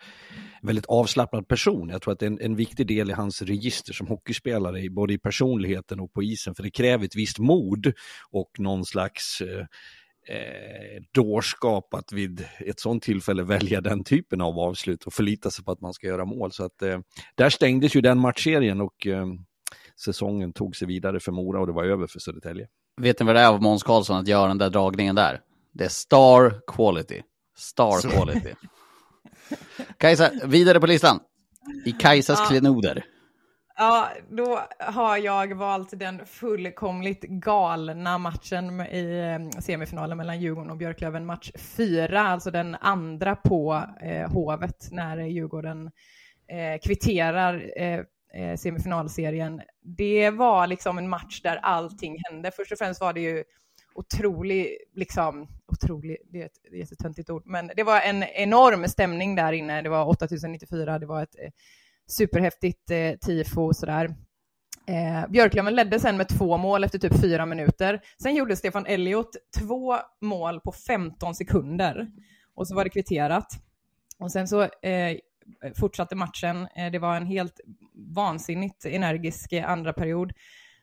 [0.63, 1.89] väldigt avslappnad person.
[1.89, 5.15] Jag tror att det är en, en viktig del i hans register som hockeyspelare, både
[5.15, 7.93] i personligheten och på isen, för det kräver ett visst mod
[8.31, 9.67] och någon slags eh,
[10.37, 15.65] eh, dårskap att vid ett sånt tillfälle välja den typen av avslut och förlita sig
[15.65, 16.53] på att man ska göra mål.
[16.53, 16.99] Så att eh,
[17.35, 19.27] där stängdes ju den matchserien och eh,
[20.05, 22.69] säsongen tog sig vidare för Mora och det var över för Södertälje.
[23.01, 25.41] Vet ni vad det är av Måns Karlsson att göra den där dragningen där?
[25.73, 27.23] Det är star quality.
[27.57, 28.09] Star Så.
[28.09, 28.55] quality.
[29.99, 31.21] Kajsa, vidare på listan.
[31.85, 32.47] I Kajsas ja.
[32.47, 33.05] klenoder.
[33.77, 40.77] Ja, då har jag valt den fullkomligt galna matchen i eh, semifinalen mellan Djurgården och
[40.77, 45.91] Björklöven, match fyra, alltså den andra på eh, Hovet när Djurgården
[46.49, 48.01] eh, kvitterar eh,
[48.35, 49.63] eh, semifinalserien.
[49.83, 52.51] Det var liksom en match där allting hände.
[52.57, 53.45] Först och främst var det ju
[53.95, 59.53] otrolig, liksom, otrolig, det är ett jättetöntigt ord, men det var en enorm stämning där
[59.53, 59.83] inne.
[59.83, 61.51] Det var 8094, det var ett eh,
[62.07, 64.15] superhäftigt eh, tifo sådär.
[64.87, 68.01] Eh, Björklöven ledde sen med två mål efter typ fyra minuter.
[68.23, 72.11] Sen gjorde Stefan Elliot två mål på 15 sekunder
[72.55, 73.47] och så var det kvitterat.
[74.19, 75.17] Och sen så eh,
[75.65, 76.69] Eh, fortsatte matchen.
[76.77, 77.61] Eh, det var en helt
[78.15, 80.33] vansinnigt energisk eh, andra period.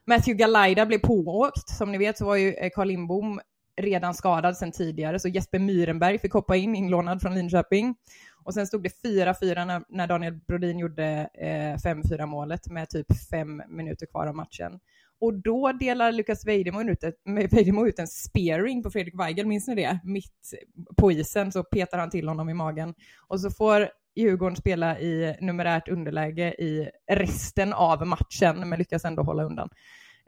[0.05, 1.69] Matthew Galaida blev pååkt.
[1.69, 3.39] Som ni vet så var ju Carl Lindbom
[3.81, 7.95] redan skadad sedan tidigare, så Jesper Myrenberg fick hoppa in, inlånad från Linköping.
[8.43, 13.07] Och sen stod det 4-4 när, när, Daniel Brodin gjorde eh, 5-4 målet med typ
[13.29, 14.79] fem minuter kvar av matchen.
[15.21, 17.03] Och då delar Lukas Vejdemo ut,
[17.51, 19.99] Vejdemo ut en spearing på Fredrik Weigel, minns ni det?
[20.03, 20.53] Mitt
[20.97, 22.93] på isen så petar han till honom i magen.
[23.27, 29.23] Och så får Djurgården spela i numerärt underläge i resten av matchen, men lyckas ändå
[29.23, 29.69] hålla undan.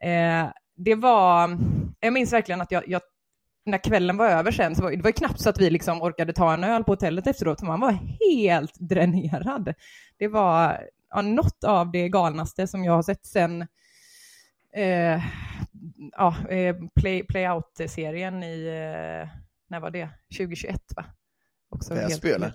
[0.02, 1.58] Eh, det var,
[2.00, 3.02] jag minns verkligen att jag, jag
[3.66, 6.34] när kvällen var över sen, så var, det var knappt så att vi liksom orkade
[6.34, 9.74] ta en öl på hotellet efteråt, man var helt dränerad.
[10.18, 13.62] Det var ja, något av det galnaste som jag har sett sen
[14.74, 15.24] eh,
[16.12, 19.30] ja, eh, play, play Out-serien i, eh,
[19.68, 20.10] när var det?
[20.38, 21.06] 2021 va?
[21.70, 22.54] Också Väsby eller?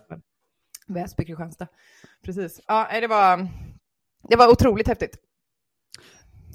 [0.87, 1.67] Väsby, Kristianstad.
[2.23, 2.61] Precis.
[2.67, 3.49] Ja, det var,
[4.29, 5.17] det var otroligt häftigt.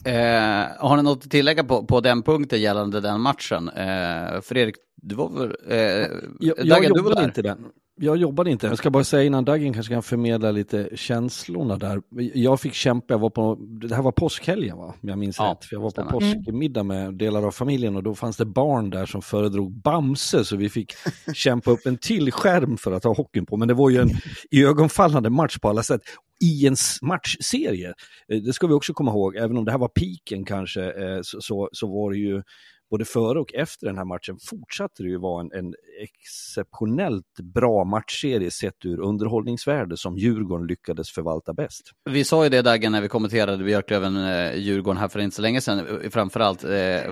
[0.05, 3.69] Eh, har ni något att tillägga på, på den punkten gällande den matchen?
[3.69, 5.55] Eh, Fredrik, du var väl...
[5.67, 6.07] Eh,
[6.39, 7.65] jag, jag jobbade inte den.
[8.01, 8.67] Jag jobbade inte.
[8.67, 12.01] Jag ska bara säga innan Dagen kanske kan förmedla lite känslorna där.
[12.33, 15.51] Jag fick kämpa, jag var på, det här var påskhelgen va, om jag minns ja,
[15.51, 15.65] rätt.
[15.65, 19.05] För jag var på påskmiddag med delar av familjen och då fanns det barn där
[19.05, 20.93] som föredrog Bamse så vi fick
[21.33, 23.57] kämpa upp en till skärm för att ha hockeyn på.
[23.57, 24.09] Men det var ju en
[24.51, 26.01] ögonfallande match på alla sätt
[26.43, 27.93] i en matchserie.
[28.31, 31.19] Eh, det ska vi också komma ihåg, även om det här var piken kanske, eh,
[31.21, 32.41] så, så, så var det ju
[32.91, 37.83] både före och efter den här matchen fortsatte det ju vara en, en exceptionellt bra
[37.83, 41.81] matchserie sett ur underhållningsvärde som Djurgården lyckades förvalta bäst.
[42.09, 45.61] Vi sa ju det Dagge, när vi kommenterade Björklöven-Djurgården eh, här för inte så länge
[45.61, 46.01] sedan.
[46.03, 46.69] Eh, framförallt eh,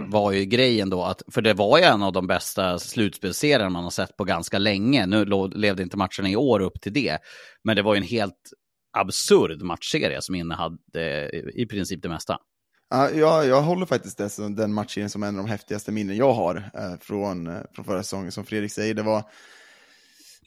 [0.08, 3.84] var ju grejen då att, för det var ju en av de bästa slutspelserierna man
[3.84, 5.06] har sett på ganska länge.
[5.06, 7.18] Nu levde inte matcherna i år upp till det,
[7.64, 8.54] men det var ju en helt
[8.98, 12.38] absurd matchserie som innehade eh, i princip det mesta.
[12.90, 16.34] Ja, jag, jag håller faktiskt det, den matchen som en av de häftigaste minnen jag
[16.34, 18.32] har eh, från, eh, från förra säsongen.
[18.32, 19.24] Som Fredrik säger, det var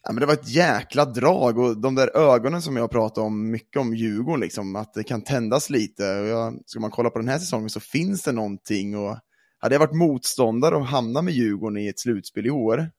[0.04, 3.50] Ja, men det var ett jäkla drag och de där ögonen som jag pratar om
[3.50, 6.20] mycket om Djurgården, liksom, att det kan tändas lite.
[6.20, 8.96] Och jag, ska man kolla på den här säsongen så finns det någonting.
[8.96, 9.18] Och
[9.58, 12.90] hade jag varit motståndare och hamnat med Djurgården i ett slutspel i år,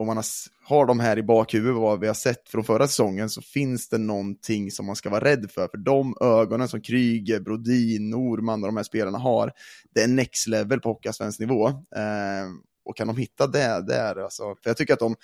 [0.00, 0.22] om man
[0.64, 3.98] har, de här i bakhuvudet, vad vi har sett från förra säsongen, så finns det
[3.98, 5.68] någonting som man ska vara rädd för.
[5.68, 9.52] För de ögonen som Kryger, Brodin, Norman och de här spelarna har,
[9.94, 11.68] det är next level på Hockeysvensk nivå.
[11.68, 12.48] Eh,
[12.84, 15.16] och kan de hitta det där, alltså, för jag tycker att de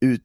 [0.00, 0.22] ut,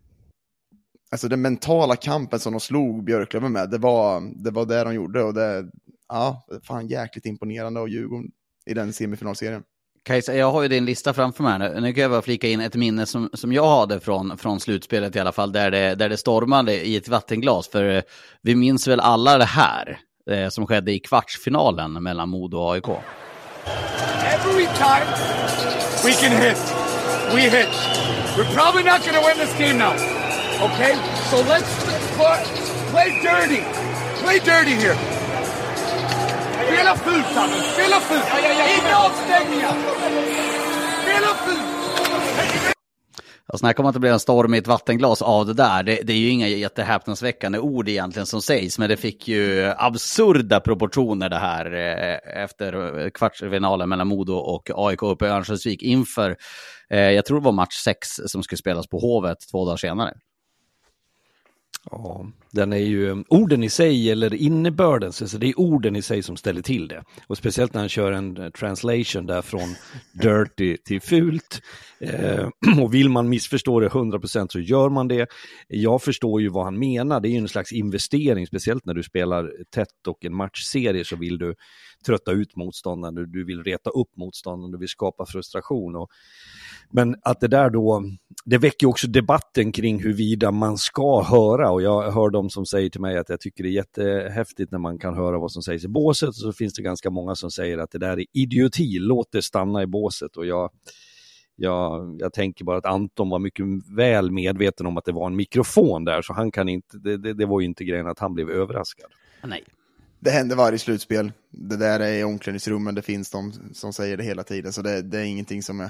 [1.11, 4.93] alltså den mentala kampen som de slog Björklöven med, det var, det var det de
[4.93, 5.69] gjorde och det,
[6.07, 8.31] ja, fan jäkligt imponerande av Djurgården
[8.65, 9.63] i den semifinalserien.
[10.05, 11.81] Kajsa, jag har ju din lista framför mig nu.
[11.81, 15.15] Nu kan jag bara flika in ett minne som, som jag hade från, från slutspelet
[15.15, 17.67] i alla fall, där det, där det stormade i ett vattenglas.
[17.67, 18.01] För eh,
[18.41, 19.99] vi minns väl alla det här
[20.31, 22.87] eh, som skedde i kvartsfinalen mellan Modo och AIK.
[22.87, 25.07] Every time
[26.03, 26.73] we can hit,
[27.33, 27.69] we hit.
[28.37, 29.93] We're probably not going to win this game now.
[30.65, 30.95] Okay?
[31.29, 31.71] So let's
[32.91, 33.63] play dirty.
[34.23, 35.22] Play dirty here.
[36.73, 37.53] Spela fult, Sanne!
[37.53, 38.25] Spela fult!
[38.79, 39.73] Inga avstängningar!
[41.03, 42.73] Spela fult!
[43.47, 45.83] Jag snackar om att det blir en storm i ett vattenglas av det där.
[45.83, 50.59] Det, det är ju inga jättehäpnadsväckande ord egentligen som sägs, men det fick ju absurda
[50.59, 56.35] proportioner det här eh, efter kvartsfinalen mellan Modo och AIK uppe i Örnsköldsvik inför,
[56.89, 60.13] eh, jag tror det var match 6 som skulle spelas på Hovet två dagar senare.
[61.91, 66.01] Ja, den är ju eh, orden i sig eller innebörden, så det är orden i
[66.01, 67.03] sig som ställer till det.
[67.27, 69.75] Och speciellt när han kör en eh, translation där från
[70.13, 71.61] dirty till fult.
[71.99, 72.49] Eh,
[72.81, 75.27] och vill man missförstå det 100% så gör man det.
[75.67, 79.03] Jag förstår ju vad han menar, det är ju en slags investering, speciellt när du
[79.03, 81.55] spelar tätt och en matchserie så vill du
[82.03, 85.95] trötta ut motståndaren, du vill reta upp motståndaren, du vill skapa frustration.
[85.95, 86.09] Och,
[86.91, 88.03] men att det där då,
[88.45, 92.89] det väcker också debatten kring huruvida man ska höra och jag hör de som säger
[92.89, 95.85] till mig att jag tycker det är jättehäftigt när man kan höra vad som sägs
[95.85, 98.99] i båset och så finns det ganska många som säger att det där är idioti,
[98.99, 100.69] låt det stanna i båset och jag
[101.55, 103.65] jag, jag tänker bara att Anton var mycket
[103.97, 107.33] väl medveten om att det var en mikrofon där, så han kan inte, det, det,
[107.33, 109.11] det var ju inte grejen att han blev överraskad.
[109.43, 109.63] Nej.
[110.23, 111.31] Det händer varje slutspel.
[111.49, 115.01] Det där är i omklädningsrummen, det finns de som säger det hela tiden, så det,
[115.01, 115.89] det är ingenting som jag,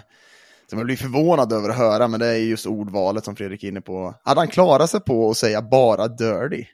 [0.69, 3.67] som jag blir förvånad över att höra, men det är just ordvalet som Fredrik är
[3.67, 4.15] inne på.
[4.23, 6.65] Hade han klarat sig på att säga bara dirty?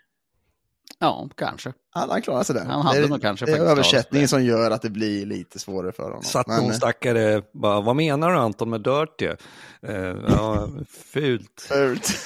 [1.00, 1.74] Ja, kanske.
[1.92, 2.66] Hade han klarat sig där?
[2.66, 5.92] Han hade det, nog kanske det är översättningen som gör att det blir lite svårare
[5.92, 6.24] för honom.
[6.24, 9.26] Satt Men- någon stackare, bara, vad menar du Anton med dirty?
[9.82, 10.70] Eh, ja,
[11.14, 11.62] fult.
[11.62, 12.26] Fult.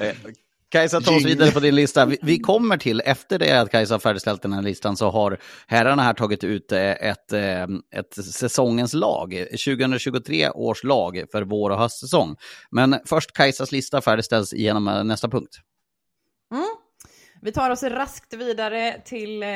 [0.70, 2.06] Kajsa, ta oss vidare på din lista.
[2.22, 6.02] Vi, kommer till, efter det att Kajsa har färdigställt den här listan, så har herrarna
[6.02, 7.62] här tagit ut eh, ett, eh,
[7.94, 9.46] ett säsongens lag.
[9.50, 12.36] 2023 års lag för vår och höstsäsong.
[12.70, 15.58] Men först Kajsas lista färdigställs genom eh, nästa punkt.
[16.52, 16.66] Mm.
[17.42, 19.48] Vi tar oss raskt vidare till eh,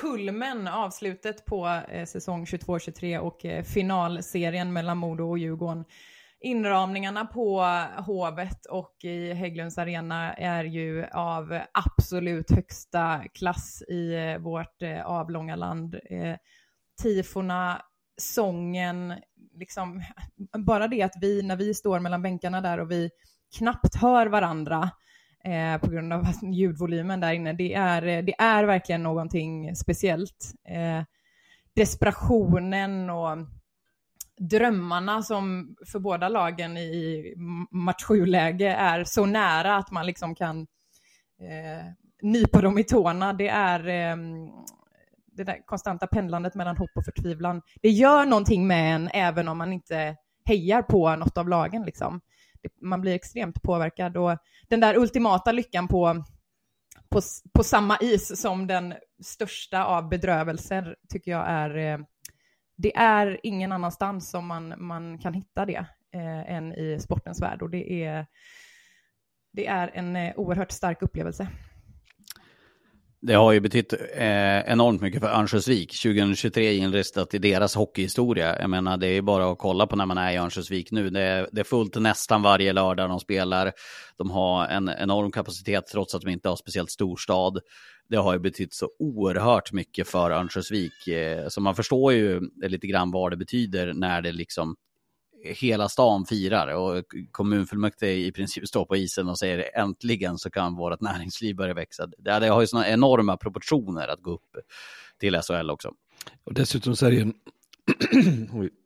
[0.00, 5.84] kulmen, avslutet på eh, säsong 22-23 och eh, finalserien mellan Modo och Djurgården.
[6.40, 7.60] Inramningarna på
[8.06, 15.06] Hovet och i Hägglunds arena är ju av absolut högsta klass i eh, vårt eh,
[15.06, 15.94] avlånga land.
[15.94, 16.36] Eh,
[17.02, 17.82] Tifona,
[18.16, 19.14] sången,
[19.54, 20.02] liksom
[20.58, 23.10] bara det att vi, när vi står mellan bänkarna där och vi
[23.58, 24.90] knappt hör varandra
[25.44, 30.52] eh, på grund av ljudvolymen där inne, det är, det är verkligen någonting speciellt.
[30.68, 31.04] Eh,
[31.74, 33.38] desperationen och
[34.40, 37.34] drömmarna som för båda lagen i
[37.70, 40.60] match 7-läge är så nära att man liksom kan
[41.40, 41.86] eh,
[42.22, 43.32] nypa dem i tårna.
[43.32, 44.16] Det är eh,
[45.36, 47.62] det där konstanta pendlandet mellan hopp och förtvivlan.
[47.82, 51.82] Det gör någonting med en även om man inte hejar på något av lagen.
[51.82, 52.20] Liksom.
[52.82, 56.24] Man blir extremt påverkad och den där ultimata lyckan på,
[57.08, 57.20] på,
[57.54, 61.98] på samma is som den största av bedrövelser tycker jag är eh,
[62.76, 67.62] det är ingen annanstans som man, man kan hitta det eh, än i sportens värld
[67.62, 68.26] och det är,
[69.52, 71.48] det är en eh, oerhört stark upplevelse.
[73.26, 76.02] Det har ju betytt eh, enormt mycket för Örnsköldsvik.
[76.02, 78.60] 2023 är inristat i deras hockeyhistoria.
[78.60, 81.10] Jag menar, det är bara att kolla på när man är i Örnsköldsvik nu.
[81.10, 83.72] Det är, det är fullt nästan varje lördag de spelar.
[84.16, 87.58] De har en enorm kapacitet trots att de inte har speciellt stor stad.
[88.08, 91.08] Det har ju betytt så oerhört mycket för Örnsköldsvik.
[91.08, 94.76] Eh, så man förstår ju lite grann vad det betyder när det liksom
[95.44, 100.38] eh, hela stan firar och eh, kommunfullmäktige i princip står på isen och säger äntligen
[100.38, 102.06] så kan vårt näringsliv börja växa.
[102.06, 104.56] Det, det har ju sådana enorma proportioner att gå upp
[105.20, 105.92] till SHL också.
[106.44, 107.34] Och dessutom så är det ju en...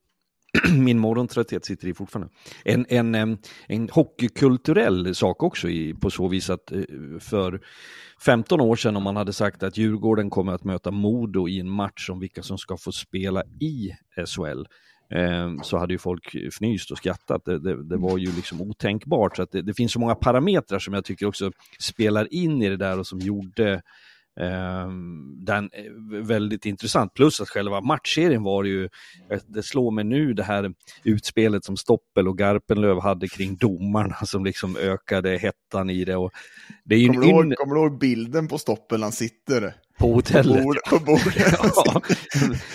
[0.72, 2.32] Min morgontrötthet sitter i fortfarande.
[2.64, 6.82] En, en, en, hockeykulturell sak också i, på så vis att eh,
[7.20, 7.60] för
[8.24, 11.70] 15 år sedan om man hade sagt att Djurgården kommer att möta Modo i en
[11.70, 13.90] match om vilka som ska få spela i
[14.26, 14.64] SHL
[15.10, 17.44] ehm, så hade ju folk fnyst och skrattat.
[17.44, 19.36] Det, det, det var ju liksom otänkbart.
[19.36, 22.68] Så att det, det, finns så många parametrar som jag tycker också spelar in i
[22.68, 23.82] det där och som gjorde
[25.36, 27.14] den är väldigt intressant.
[27.14, 28.88] Plus att själva matchserien var ju,
[29.46, 30.72] det slår mig nu det här
[31.04, 36.16] utspelet som Stoppel och Garpenlöv hade kring domarna som liksom ökade hettan i det.
[36.16, 36.32] Och
[36.84, 39.74] det är kommer, du ihåg, kommer du ihåg bilden på Stoppel han sitter?
[39.98, 40.64] På hotellet.
[40.90, 41.58] På bordet.
[41.74, 42.02] ja.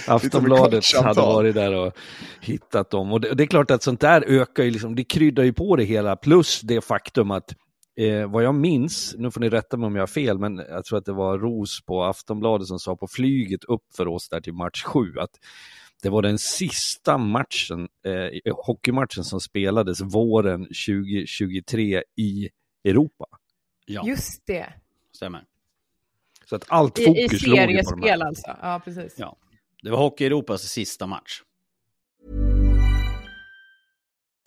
[0.13, 1.93] Aftonbladet hade varit där och
[2.41, 3.11] hittat dem.
[3.11, 5.75] Och det, det, är klart att sånt där ökar ju, liksom, det kryddar ju på
[5.75, 6.15] det hela.
[6.15, 7.55] Plus det faktum att
[7.95, 10.85] Eh, vad jag minns, nu får ni rätta mig om jag har fel, men jag
[10.85, 14.41] tror att det var Ros på Aftonbladet som sa på flyget upp för oss där
[14.41, 15.39] till match sju att
[16.03, 22.49] det var den sista matchen, eh, hockeymatchen som spelades våren 2023 i
[22.83, 23.25] Europa.
[23.85, 24.07] Ja.
[24.07, 24.73] Just det.
[25.15, 25.43] Stämmer.
[26.45, 28.57] Så att allt fokus I, i seriespel alltså?
[28.61, 29.15] Ja, precis.
[29.17, 29.37] Ja.
[29.83, 31.41] Det var Hockey Europas sista match.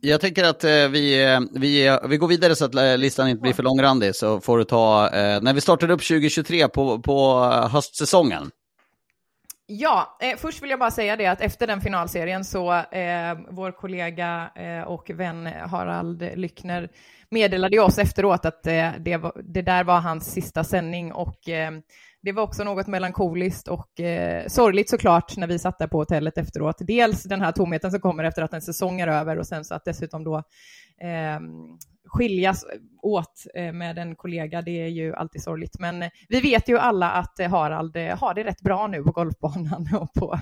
[0.00, 3.28] jag tänker att eh, vi, eh, vi, eh, vi går vidare så att eh, listan
[3.28, 4.14] inte blir för långrandig.
[4.14, 7.40] Så får du ta, eh, när vi startar upp 2023 på, på
[7.72, 8.50] höstsäsongen.
[9.66, 13.72] Ja, eh, först vill jag bara säga det att efter den finalserien så eh, vår
[13.72, 16.88] kollega eh, och vän Harald Lyckner
[17.28, 21.48] meddelade oss efteråt att det, var, det, där var hans sista sändning och
[22.22, 26.38] det var också något melankoliskt och eh, sorgligt såklart när vi satt där på hotellet
[26.38, 26.76] efteråt.
[26.78, 29.74] Dels den här tomheten som kommer efter att en säsong är över och sen så
[29.74, 30.36] att dessutom då
[31.00, 31.40] eh,
[32.06, 32.64] skiljas
[33.02, 35.78] åt eh, med en kollega, det är ju alltid sorgligt.
[35.78, 39.02] Men eh, vi vet ju alla att eh, Harald eh, har det rätt bra nu
[39.02, 40.38] på golfbanan och på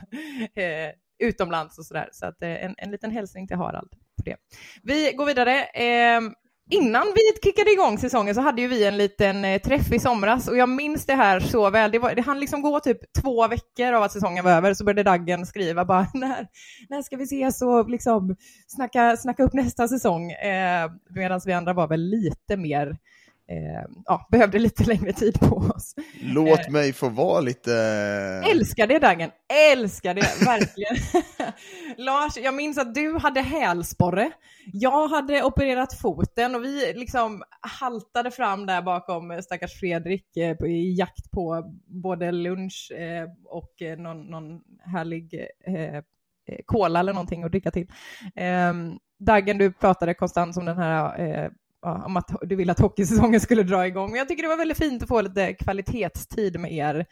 [0.54, 2.08] eh, utomlands och sådär.
[2.12, 4.36] Så att eh, en, en liten hälsning till Harald på det.
[4.82, 5.64] Vi går vidare.
[5.64, 6.34] Ehm,
[6.70, 10.48] Innan vi kickade igång säsongen så hade ju vi en liten eh, träff i somras
[10.48, 11.90] och jag minns det här så väl.
[11.90, 14.84] Det, var, det hann liksom gå typ två veckor av att säsongen var över så
[14.84, 16.46] började Daggen skriva bara när,
[16.88, 20.30] när ska vi ses och liksom snacka, snacka upp nästa säsong.
[20.30, 22.96] Eh, Medan vi andra var väl lite mer
[23.48, 25.94] eh, ja, behövde lite längre tid på oss.
[26.22, 27.72] Låt eh, mig få vara lite...
[28.52, 29.30] Älskar det Dagen,
[29.72, 30.96] älskar det, verkligen.
[31.96, 34.30] Lars, jag minns att du hade hälsporre.
[34.72, 40.94] Jag hade opererat foten och vi liksom haltade fram där bakom stackars Fredrik eh, i
[40.98, 46.02] jakt på både lunch eh, och eh, någon, någon härlig eh,
[46.66, 47.86] cola eller någonting att dricka till.
[48.34, 48.74] Eh,
[49.18, 51.50] Dagen, du pratade konstant om den här eh,
[51.94, 54.10] om att du ville att hockeysäsongen skulle dra igång.
[54.10, 57.06] Men jag tycker det var väldigt fint att få lite kvalitetstid med er,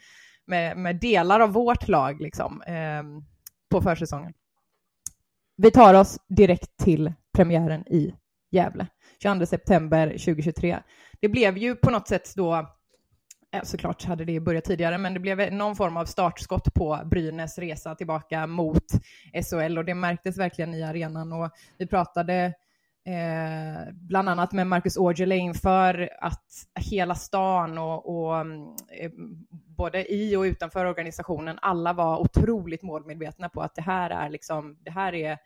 [0.47, 3.03] med, med delar av vårt lag liksom, eh,
[3.69, 4.33] på försäsongen.
[5.57, 8.15] Vi tar oss direkt till premiären i
[8.51, 8.87] Gävle,
[9.23, 10.79] 22 september 2023.
[11.21, 12.67] Det blev ju på något sätt då
[13.63, 17.95] såklart hade det börjat tidigare, men det blev någon form av startskott på Brynäs resa
[17.95, 18.83] tillbaka mot
[19.49, 22.53] SHL och det märktes verkligen i arenan och vi pratade
[23.07, 26.45] Eh, bland annat med Marcus Aujalay inför att
[26.79, 28.61] hela stan och, och mm,
[28.99, 29.11] eh,
[29.77, 34.77] både i och utanför organisationen, alla var otroligt målmedvetna på att det här är liksom,
[34.79, 35.37] det här är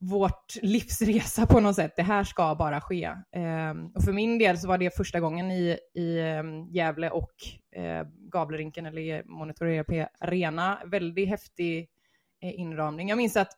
[0.00, 1.92] vårt livsresa på något sätt.
[1.96, 3.04] Det här ska bara ske.
[3.32, 7.32] Eh, och för min del så var det första gången i, i ehm, Gävle och
[7.76, 10.78] eh, Gavlerinken eller Monitor ERP Arena.
[10.86, 11.88] Väldigt häftig
[12.42, 13.08] eh, inramning.
[13.08, 13.52] Jag minns att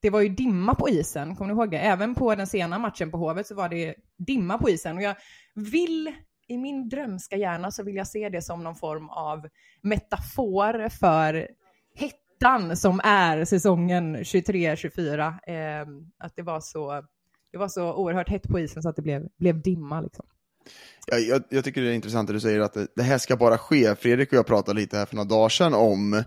[0.00, 1.78] det var ju dimma på isen, kommer ni ihåg det?
[1.78, 5.16] Även på den sena matchen på Hovet så var det dimma på isen och jag
[5.54, 6.12] vill
[6.48, 9.48] i min drömska hjärna så vill jag se det som någon form av
[9.82, 11.48] metafor för
[11.94, 15.28] hettan som är säsongen 23-24.
[15.28, 15.88] Eh,
[16.18, 17.02] att det var, så,
[17.52, 20.00] det var så oerhört hett på isen så att det blev, blev dimma.
[20.00, 20.26] Liksom.
[21.06, 23.36] Jag, jag, jag tycker det är intressant att du säger att det, det, här ska
[23.36, 23.94] bara ske.
[23.94, 26.22] Fredrik och jag pratade lite här för några dagar sedan om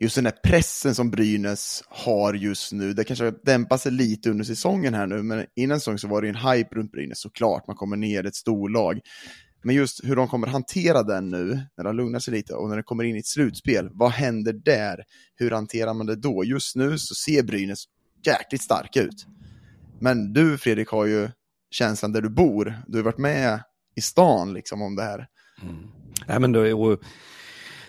[0.00, 2.92] just den här pressen som Brynäs har just nu.
[2.92, 6.28] Det kanske dämpar sig lite under säsongen här nu, men innan säsongen så var det
[6.28, 7.66] en hype runt Brynäs såklart.
[7.66, 9.00] Man kommer ner ett storlag.
[9.62, 12.76] Men just hur de kommer hantera den nu, när de lugnar sig lite och när
[12.76, 15.04] det kommer in i ett slutspel, vad händer där?
[15.36, 16.44] Hur hanterar man det då?
[16.44, 17.84] Just nu så ser Brynäs
[18.26, 19.26] jäkligt starka ut.
[20.00, 21.28] Men du Fredrik har ju
[21.70, 22.82] känslan där du bor.
[22.86, 23.62] Du har varit med
[23.96, 25.26] i stan liksom om det här.
[25.62, 25.86] Mm.
[26.26, 27.00] Nej, men då, och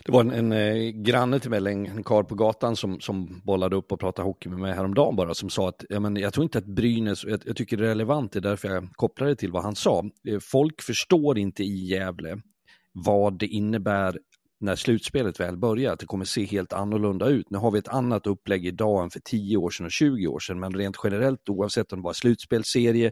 [0.09, 3.41] det var en, en eh, granne till mig, en, en karl på gatan som, som
[3.43, 6.33] bollade upp och pratade hockey med mig häromdagen bara, som sa att ja, men jag
[6.33, 9.27] tror inte att Brynäs, jag, jag tycker det är relevant, det är därför jag kopplar
[9.27, 10.03] det till vad han sa.
[10.27, 12.41] Eh, folk förstår inte i Gävle
[12.93, 14.19] vad det innebär
[14.59, 17.49] när slutspelet väl börjar, att det kommer se helt annorlunda ut.
[17.49, 20.39] Nu har vi ett annat upplägg idag än för 10 år sedan och 20 år
[20.39, 23.11] sedan, men rent generellt oavsett om det var slutspelsserie,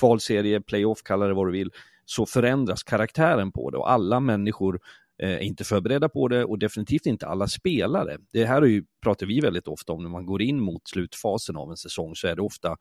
[0.00, 1.70] kvalserie, playoff, kalla det vad du vill,
[2.04, 4.80] så förändras karaktären på det och alla människor
[5.18, 8.18] är inte förberedda på det och definitivt inte alla spelare.
[8.32, 11.56] Det här är ju, pratar vi väldigt ofta om när man går in mot slutfasen
[11.56, 12.76] av en säsong så är det ofta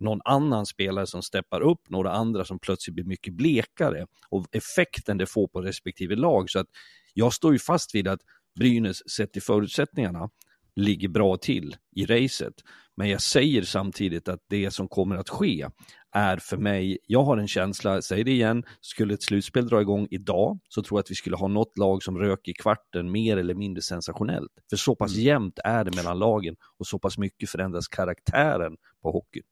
[0.00, 5.18] någon annan spelare som steppar upp, några andra som plötsligt blir mycket blekare och effekten
[5.18, 6.50] det får på respektive lag.
[6.50, 6.66] Så att
[7.14, 8.20] jag står ju fast vid att
[8.58, 10.30] Brynäs, sett till förutsättningarna,
[10.76, 12.54] ligger bra till i racet.
[12.96, 15.68] Men jag säger samtidigt att det som kommer att ske
[16.12, 20.08] är för mig, jag har en känsla, säg det igen, skulle ett slutspel dra igång
[20.10, 23.36] idag så tror jag att vi skulle ha något lag som rök i kvarten mer
[23.36, 24.52] eller mindre sensationellt.
[24.70, 25.24] För så pass mm.
[25.24, 29.42] jämnt är det mellan lagen och så pass mycket förändras karaktären på hockey.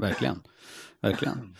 [0.00, 0.42] Verkligen,
[1.00, 1.56] verkligen.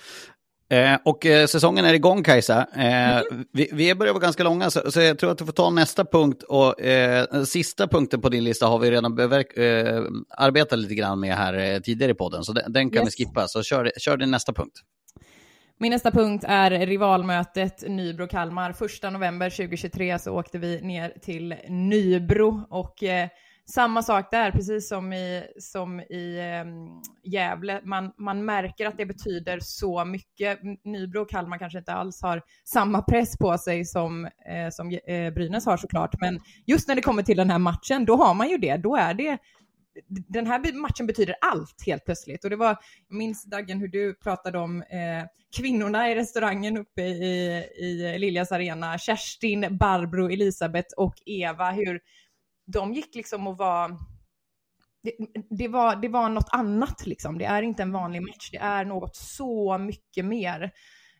[0.71, 2.67] Eh, och eh, säsongen är igång Kajsa.
[2.75, 3.45] Eh, mm.
[3.53, 6.05] vi, vi börjar vara ganska långa så, så, jag tror att du får ta nästa
[6.05, 6.43] punkt.
[6.43, 11.37] Och eh, sista punkten på din lista har vi redan eh, arbetat lite grann med
[11.37, 12.45] här eh, tidigare i podden.
[12.45, 13.15] Så den, den kan yes.
[13.19, 13.49] vi skippa.
[13.49, 14.79] Så kör, kör din nästa punkt.
[15.81, 18.73] Min nästa punkt är rivalmötet Nybro-Kalmar.
[18.73, 23.29] Första november 2023 så åkte vi ner till Nybro och eh,
[23.71, 27.81] samma sak där, precis som i, som i um, Gävle.
[27.85, 30.59] Man, man märker att det betyder så mycket.
[30.85, 35.33] Nybro och Kalmar kanske inte alls har samma press på sig som, eh, som eh,
[35.33, 38.49] Brynäs har såklart, men just när det kommer till den här matchen, då har man
[38.49, 38.77] ju det.
[38.77, 39.39] Då är det
[40.09, 42.45] den här matchen betyder allt helt plötsligt.
[42.45, 42.77] Och det var,
[43.09, 45.25] jag minns Daggen hur du pratade om eh,
[45.57, 52.01] kvinnorna i restaurangen uppe i, i Liljas arena, Kerstin, Barbro, Elisabeth och Eva, hur
[52.73, 53.99] de gick liksom och var
[55.03, 55.13] det,
[55.51, 57.39] det, var, det var något annat liksom.
[57.39, 58.51] Det är inte en vanlig match.
[58.53, 60.71] Det är något så mycket mer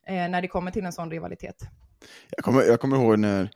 [0.07, 1.57] eh, när det kommer till en sån rivalitet.
[2.37, 3.51] Jag kommer, jag kommer ihåg när,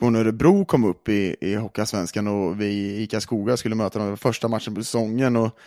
[0.00, 4.74] Örebro kom upp i, i Hockeyallsvenskan och vi i Karlskoga skulle möta dem första matchen
[4.74, 5.36] på säsongen.
[5.36, 5.58] Och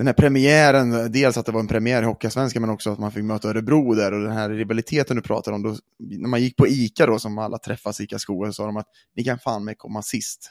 [0.00, 3.12] den här premiären, dels att det var en premiär i Hockeyallsvenskan men också att man
[3.12, 6.56] fick möta Örebro där och den här rivaliteten du pratar om, då, när man gick
[6.56, 8.86] på ICA då som alla träffas i ICA så sa de att
[9.16, 10.50] ni kan fan med komma sist,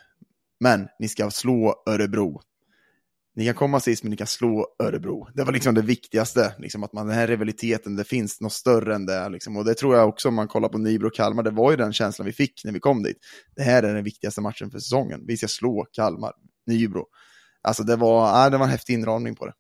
[0.60, 2.42] men ni ska slå Örebro.
[3.36, 5.28] Ni kan komma sist men ni kan slå Örebro.
[5.34, 8.96] Det var liksom det viktigaste, liksom att man, den här rivaliteten, det finns något större
[8.96, 9.30] än det.
[9.30, 9.58] Liksom.
[9.58, 11.78] Och det tror jag också om man kollar på Nybro och Kalmar, det var ju
[11.78, 13.18] den känslan vi fick när vi kom dit.
[13.56, 15.24] Det här är den viktigaste matchen för säsongen.
[15.28, 16.34] Vi ska slå Kalmar,
[16.68, 17.06] Nybro.
[17.64, 19.54] Alltså det var, äh, det var en häftig inramning på det.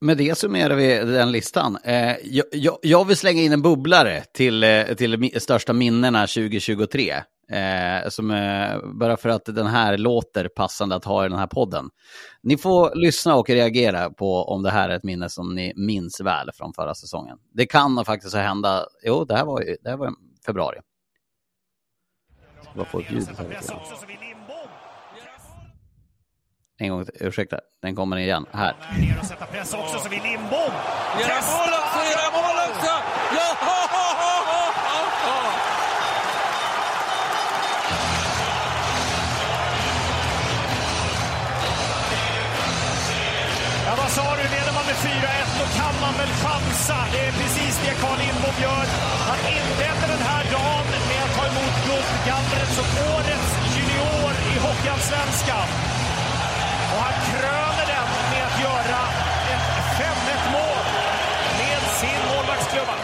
[0.00, 1.78] Med det summerar vi den listan.
[1.84, 7.14] Eh, jag, jag, jag, vill slänga in en bubblare till, eh, till största minnena 2023.
[7.50, 11.46] Eh, som, eh, bara för att den här låter passande att ha i den här
[11.46, 11.90] podden.
[12.42, 16.20] Ni får lyssna och reagera på om det här är ett minne som ni minns
[16.20, 17.38] väl från förra säsongen.
[17.54, 20.12] Det kan faktiskt hända, jo det här var, det här var
[20.46, 20.78] februari.
[22.74, 24.29] Vad får ett ljud här?
[26.82, 28.46] En gång till, ursäkta, den kommer igen.
[28.52, 28.74] Här.
[28.98, 30.72] Ner och sätta press också, så vill Lindbom
[31.20, 31.40] Göra
[32.36, 32.92] mål också!
[33.36, 33.48] Ja!
[43.86, 44.42] Ja, vad sa du?
[44.42, 46.96] Leder man med 4-1 då kan man väl chansa.
[47.12, 48.86] Det är precis det Carl Lindbom gör.
[49.30, 55.68] Han inleder den här dagen med att ta emot guldgallret som årets junior i Hockeyallsvenskan.
[57.40, 59.00] Kröner den med att göra
[59.52, 59.66] ett
[60.00, 60.84] 5-1 mål
[61.58, 62.94] med sin målvaktsklubba.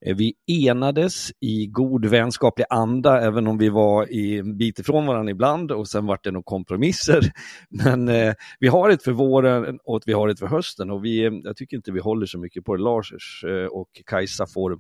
[0.02, 5.06] eh, vi enades i god vänskaplig anda, även om vi var i en bit ifrån
[5.06, 7.32] varandra ibland och sen vart det nog kompromisser.
[7.70, 11.26] Men eh, vi har ett för våren och vi har ett för hösten och vi,
[11.26, 12.84] eh, jag tycker inte vi håller så mycket på det.
[12.84, 14.80] Lars eh, och Kajsa får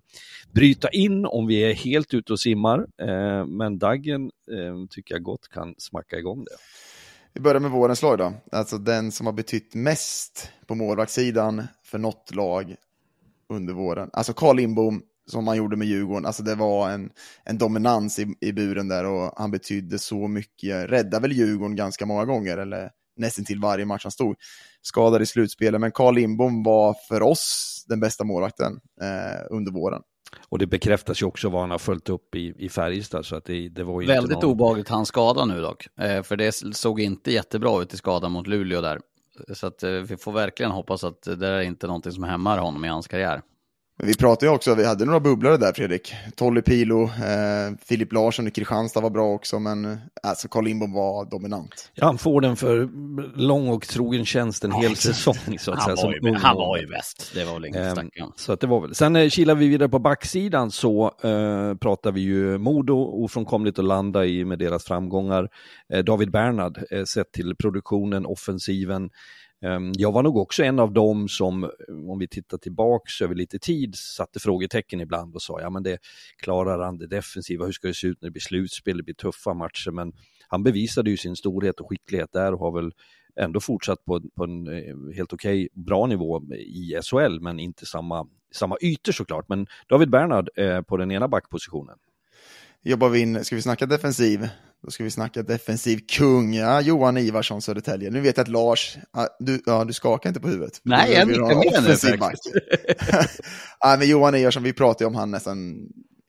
[0.54, 2.80] bryta in om vi är helt ute och simmar.
[3.02, 6.58] Eh, men Daggen eh, tycker jag gott kan smacka igång det.
[7.36, 8.34] Vi börjar med vårens lag då.
[8.52, 12.76] Alltså den som har betytt mest på målvaktssidan för något lag
[13.54, 14.10] under våren.
[14.14, 15.02] Alltså Carl Lindbom,
[15.32, 17.10] som han gjorde med Djurgården, alltså det var en,
[17.44, 20.90] en dominans i, i buren där och han betydde så mycket.
[20.90, 24.36] Räddade väl Djurgården ganska många gånger, eller nästan till varje match han stod.
[24.82, 30.02] Skadad i slutspelet, men Carl Lindbom var för oss den bästa målvakten eh, under våren.
[30.50, 33.26] Och det bekräftas ju också vad han har följt upp i, i Färjestad.
[33.26, 34.52] Så att det, det var ju Väldigt någon...
[34.52, 35.88] obehagligt han skada nu dock.
[36.00, 39.00] Eh, för det såg inte jättebra ut i skadan mot Luleå där.
[39.54, 42.86] Så att, eh, vi får verkligen hoppas att det är inte någonting som hämmar honom
[42.86, 43.42] i hans karriär.
[44.04, 46.14] Men vi pratade ju också, vi hade några bubblare där Fredrik.
[46.36, 50.94] Tolly Pilo, eh, Filip Larsson i Kristianstad var bra också, men eh, alltså Carl Lindbom
[50.94, 51.92] var dominant.
[51.94, 52.90] Ja, han får den för
[53.38, 55.60] lång och trogen tjänst en hel Ja, säsong.
[55.60, 57.98] Så att han, säga, var som ju, han var ju bäst, det var väl inget
[57.98, 58.34] om.
[58.36, 58.96] Så att det var väl.
[58.96, 63.86] Sen eh, kilar vi vidare på backsidan så eh, pratar vi ju Modo, ofrånkomligt att
[63.86, 65.50] landa i med deras framgångar.
[65.94, 69.10] Eh, David Bernhard, eh, sett till produktionen, offensiven.
[69.64, 71.72] Ehm, jag var nog också en av dem som,
[72.08, 75.98] om vi tittar tillbaks över lite tid, satte frågetecken ibland och sa, ja men det
[76.38, 79.16] klarar han det defensiva, hur ska det se ut när det blir slutspel, det blir
[79.16, 80.14] tuffa matcher, men
[80.48, 82.92] han bevisade ju sin storhet och skicklighet där och har väl
[83.36, 88.28] ändå fortsatt på, på en eh, helt okej, bra nivå i SHL, men inte samma,
[88.52, 89.50] samma ytor såklart.
[89.50, 91.98] Men David Bernhard eh, på den ena backpositionen.
[92.82, 94.48] Jobbar vi in, ska vi snacka defensiv?
[94.84, 98.10] Då ska vi snacka defensiv kung, ja, Johan Ivarsson, Södertälje.
[98.10, 100.80] Nu vet jag att Lars, ja, du, ja, du skakar inte på huvudet.
[100.84, 102.38] Nej, jag nickar en med nu
[103.80, 105.76] ja, men Johan Ivarsson, vi pratade om han nästan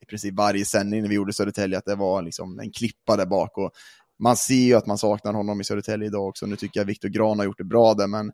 [0.01, 3.25] i princip varje sändning när vi gjorde Södertälje, att det var liksom en klippa där
[3.25, 3.57] bak.
[3.57, 3.71] Och
[4.19, 6.45] man ser ju att man saknar honom i Södertälje idag också.
[6.45, 8.31] Nu tycker jag Viktor Gran har gjort det bra där, men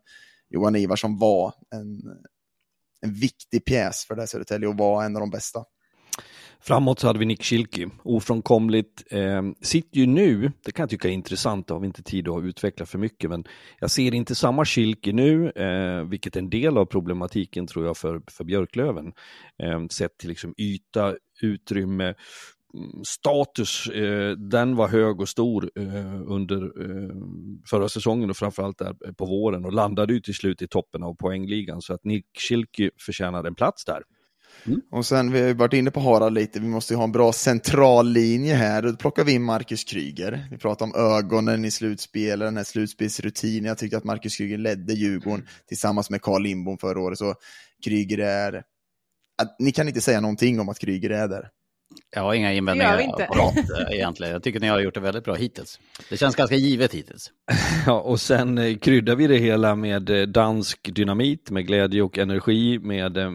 [0.50, 2.02] Johan Ivarsson var en,
[3.00, 5.64] en viktig pjäs för det här Södertälje och var en av de bästa.
[6.64, 9.04] Framåt så hade vi Nick Schilke, ofrånkomligt.
[9.10, 12.28] Eh, sitter ju nu, det kan jag tycka är intressant, det har vi inte tid
[12.28, 13.44] att utveckla för mycket, men
[13.80, 17.96] jag ser inte samma Schilke nu, eh, vilket är en del av problematiken tror jag
[17.96, 19.12] för, för Björklöven.
[19.62, 26.22] Eh, sett till liksom yta, utrymme, mm, status, eh, den var hög och stor eh,
[26.26, 27.16] under eh,
[27.70, 31.14] förra säsongen och framförallt där på våren och landade ju till slut i toppen av
[31.14, 34.02] poängligan så att Nick Schilke förtjänade en plats där.
[34.66, 34.80] Mm.
[34.90, 37.12] Och sen, vi har ju varit inne på Harald lite, vi måste ju ha en
[37.12, 38.82] bra central linje här.
[38.82, 40.48] Då plockar vi in Marcus Kryger.
[40.50, 43.64] Vi pratar om ögonen i slutspelet, den här slutspelsrutinen.
[43.64, 47.18] Jag tyckte att Marcus Kryger ledde Djurgården tillsammans med Carl Lindbom förra året.
[47.18, 47.34] Så
[47.84, 48.62] Kryger är...
[49.58, 51.48] Ni kan inte säga någonting om att Kryger är där.
[52.10, 53.24] Jag har inga invändningar inte.
[53.24, 54.32] på något eh, egentligen.
[54.32, 55.80] Jag tycker ni har gjort det väldigt bra hittills.
[56.10, 57.30] Det känns ganska givet hittills.
[57.86, 62.18] Ja, och sen eh, kryddar vi det hela med eh, dansk dynamit, med glädje och
[62.18, 63.32] energi, med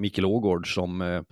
[0.00, 1.22] Mikael Ågård som eh,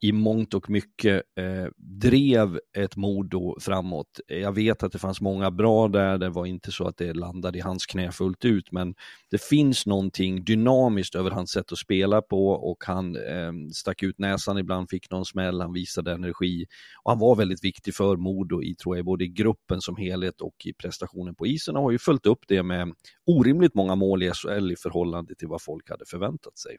[0.00, 4.20] i mångt och mycket eh, drev ett Modo framåt.
[4.26, 7.58] Jag vet att det fanns många bra där, det var inte så att det landade
[7.58, 8.94] i hans knä fullt ut, men
[9.30, 14.18] det finns någonting dynamiskt över hans sätt att spela på och han eh, stack ut
[14.18, 16.66] näsan ibland, fick någon smäll, han visade energi
[17.02, 20.40] och han var väldigt viktig för Modo i, tror jag, både i gruppen som helhet
[20.40, 22.94] och i prestationen på isen och har ju följt upp det med
[23.26, 26.76] orimligt många mål i SHL i förhållande till vad folk hade förväntat sig.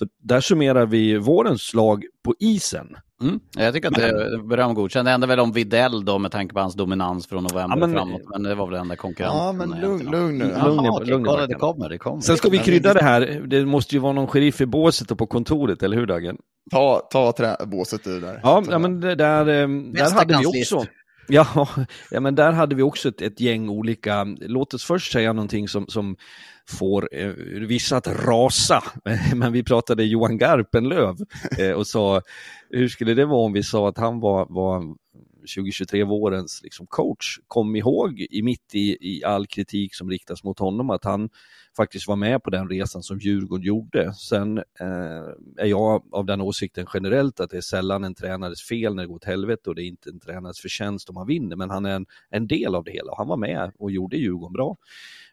[0.00, 2.96] Så där summerar vi vårens lag på isen.
[3.22, 3.40] Mm.
[3.56, 5.04] Jag tycker att det är beröm godkänt.
[5.06, 7.92] Det enda väl om Videll då med tanke på hans dominans från november Ja, men-
[7.92, 8.20] framåt.
[8.30, 9.38] Men det var väl enda konkurrenten.
[9.38, 10.50] Ja, men lugn, lugn nu.
[10.56, 12.20] Jaha, Lugn okej, lugn kolla, det kommer, det kommer.
[12.20, 13.42] Sen ska vi krydda det här.
[13.46, 16.36] Det måste ju vara någon sheriff i båset och på kontoret, eller hur Dagen?
[16.70, 18.40] Ta, ta trä, båset ur där.
[18.42, 20.84] Ja, ja men där, eh, där hade vi också.
[21.32, 21.68] Ja,
[22.10, 25.68] ja, men där hade vi också ett, ett gäng olika, låt oss först säga någonting
[25.68, 26.16] som, som
[26.68, 27.32] får eh,
[27.68, 28.82] vissa att rasa.
[29.34, 31.16] Men vi pratade Johan Garpenlöv
[31.58, 32.22] eh, och sa,
[32.70, 34.96] hur skulle det vara om vi sa att han var, var
[35.56, 37.38] 2023-vårens liksom coach.
[37.46, 41.28] Kom ihåg i mitt i, i all kritik som riktas mot honom att han
[41.76, 44.14] faktiskt var med på den resan som Djurgården gjorde.
[44.14, 44.64] Sen eh,
[45.56, 49.06] är jag av den åsikten generellt att det är sällan en tränares fel när det
[49.06, 51.86] går åt helvete och det är inte en tränares förtjänst om han vinner, men han
[51.86, 53.12] är en, en del av det hela.
[53.16, 54.76] Han var med och gjorde Djurgården bra.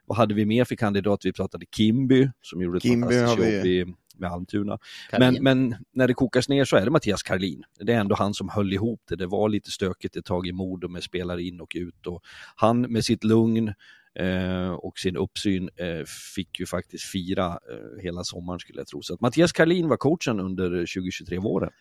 [0.05, 1.25] Vad hade vi mer för kandidat?
[1.25, 3.85] Vi pratade Kimby som gjorde ett Kimby fantastiskt jobb i,
[4.17, 4.79] med Almtuna.
[5.19, 7.63] Men, men när det kokas ner så är det Mattias Karlin.
[7.79, 9.15] Det är ändå han som höll ihop det.
[9.15, 12.07] Det var lite stökigt ett tag i Modo med spelare in och ut.
[12.07, 12.21] Och
[12.55, 13.73] han med sitt lugn
[14.19, 16.05] eh, och sin uppsyn eh,
[16.35, 19.01] fick ju faktiskt fira eh, hela sommaren skulle jag tro.
[19.01, 21.71] Så att Mattias Karlin var coachen under eh, 2023-våren.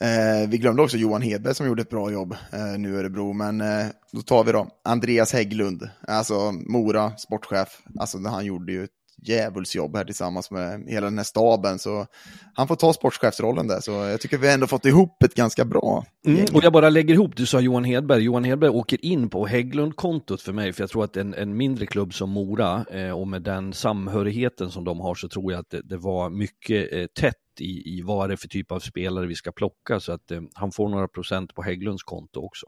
[0.00, 3.32] Eh, vi glömde också Johan Hedberg som gjorde ett bra jobb eh, nu i Örebro,
[3.32, 7.82] men eh, då tar vi då Andreas Hägglund, alltså Mora, sportchef.
[7.98, 8.90] Alltså han gjorde ju ett
[9.22, 12.06] djävulsjobb här tillsammans med hela den här staben, så
[12.54, 13.80] han får ta sportchefsrollen där.
[13.80, 16.44] Så jag tycker vi ändå fått ihop ett ganska bra Mm.
[16.54, 18.22] Och jag bara lägger ihop, du sa Johan Hedberg.
[18.22, 21.86] Johan Hedberg åker in på Hägglund-kontot för mig, för jag tror att en, en mindre
[21.86, 25.70] klubb som Mora eh, och med den samhörigheten som de har så tror jag att
[25.70, 29.26] det, det var mycket eh, tätt i, i vad det är för typ av spelare
[29.26, 32.66] vi ska plocka, så att eh, han får några procent på Hägglunds konto också.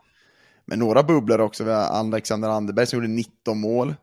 [0.66, 3.94] Men några bubblor också, vi har Alexander Anderberg som gjorde 19 mål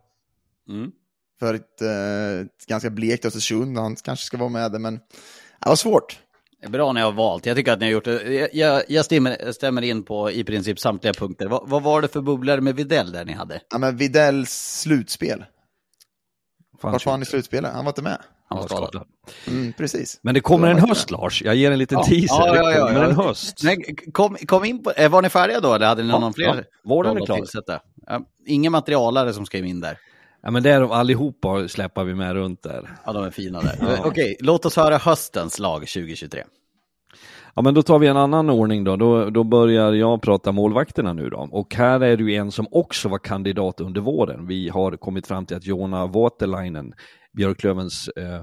[0.69, 0.91] Mm.
[1.39, 4.93] För ett, eh, ett ganska blekt Östersund, han kanske ska vara med där, men
[5.61, 6.19] det var svårt.
[6.61, 7.45] Det bra ni har valt.
[7.45, 8.33] Jag tycker att ni har gjort det.
[8.33, 11.47] Jag, jag, jag stämmer, stämmer in på i princip samtliga punkter.
[11.47, 13.61] Vad, vad var det för bubblor med Videll där ni hade?
[13.69, 15.45] Ja, men Vidells slutspel,
[16.81, 17.73] Fan, vart var han i slutspelet?
[17.73, 18.17] Han var inte med.
[18.49, 19.07] Han var skadad.
[19.47, 20.19] Mm, precis.
[20.21, 22.03] Men det kommer en höst inte Lars, jag ger en liten Ja.
[22.05, 22.47] teaser.
[22.47, 23.09] Ja, ja, det ja, kommer ja.
[23.09, 23.61] en höst.
[23.63, 26.33] Nej, kom, kom in på, eh, var ni färdiga då eller hade ni Ja, någon
[26.33, 26.55] fler?
[26.55, 26.89] ja.
[26.89, 27.36] Vården är klar.
[27.38, 27.79] tillsätta?
[28.07, 29.97] Ja, ingen materialare som ska in där.
[30.45, 32.89] Ja, men det är de allihopa släpar vi med runt där.
[33.05, 33.77] Ja, de är fina där.
[33.81, 33.97] Ja.
[34.05, 36.43] Okej, låt oss höra höstens lag 2023.
[37.55, 38.95] Ja men då tar vi en annan ordning då.
[38.95, 39.29] då.
[39.29, 41.47] Då börjar jag prata målvakterna nu då.
[41.51, 44.47] Och här är det ju en som också var kandidat under våren.
[44.47, 46.93] Vi har kommit fram till att Jona Voutilainen,
[47.33, 48.41] Björklövens eh,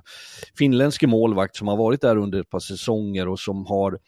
[0.59, 3.99] finländske målvakt som har varit där under ett par säsonger och som har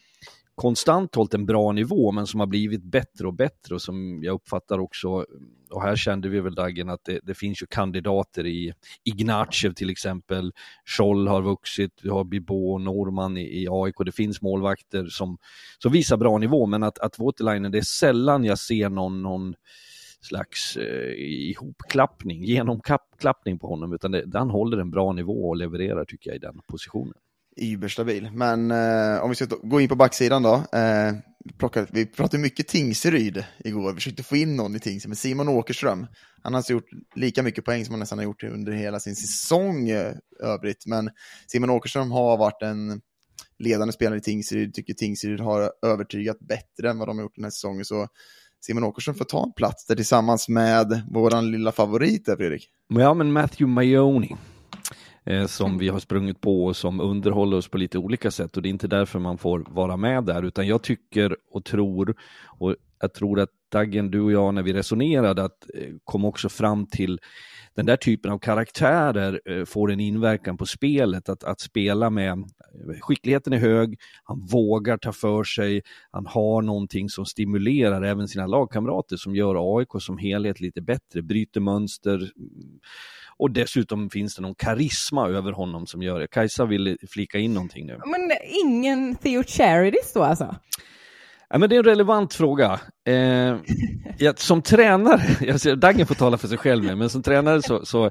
[0.55, 4.35] konstant hållit en bra nivå men som har blivit bättre och bättre och som jag
[4.35, 5.27] uppfattar också,
[5.71, 8.73] och här kände vi väl Dagen att det, det finns ju kandidater i
[9.05, 10.53] Ignatjev till exempel,
[10.85, 15.39] Scholl har vuxit, vi har Bibo och Norman i, i AIK, det finns målvakter som,
[15.79, 19.55] som visar bra nivå men att, att Waterlinen, det är sällan jag ser någon, någon
[20.21, 26.05] slags eh, ihopklappning, genomklappning på honom utan det, han håller en bra nivå och levererar
[26.05, 27.15] tycker jag i den positionen.
[27.57, 28.31] Überstabil.
[28.33, 30.55] Men eh, om vi ska gå in på backsidan då.
[30.55, 31.13] Eh,
[31.45, 35.17] vi, plockade, vi pratade mycket Tingsryd igår, vi försökte få in någon i Tingsryd, men
[35.17, 36.07] Simon Åkerström,
[36.43, 39.17] han har alltså gjort lika mycket poäng som han nästan har gjort under hela sin
[39.17, 40.87] säsong eh, övrigt.
[40.87, 41.11] Men
[41.47, 43.01] Simon Åkerström har varit en
[43.59, 47.45] ledande spelare i Tingsryd, tycker Tingsryd har övertygat bättre än vad de har gjort den
[47.45, 47.85] här säsongen.
[47.85, 48.09] Så
[48.61, 52.69] Simon Åkerström får ta en plats där tillsammans med våran lilla favorit där, Fredrik.
[52.89, 54.37] Ja, men Matthew Maioni
[55.27, 58.57] eh, som vi har sprungit på och som underhåller oss på lite olika sätt.
[58.57, 62.15] Och det är inte därför man får vara med där utan jag tycker och tror
[62.59, 66.49] och jag tror att Daggen, du och jag när vi resonerade att eh, kom också
[66.49, 67.21] fram till
[67.77, 72.45] den där typen av karaktärer eh, får en inverkan på spelet, att, att spela med
[73.01, 78.47] skickligheten är hög, han vågar ta för sig, han har någonting som stimulerar även sina
[78.47, 82.31] lagkamrater som gör AIK som helhet lite bättre, bryter mönster
[83.37, 86.27] och dessutom finns det någon karisma över honom som gör det.
[86.27, 88.01] Kajsa vill flika in någonting nu.
[88.07, 88.31] Men
[88.65, 90.57] ingen Theo Charities då alltså?
[91.55, 92.81] Ja, men det är en relevant fråga.
[93.07, 93.57] Eh,
[94.19, 97.63] jag, som tränare, jag ser, Daggen får tala för sig själv med, men som tränare
[97.63, 98.11] så, så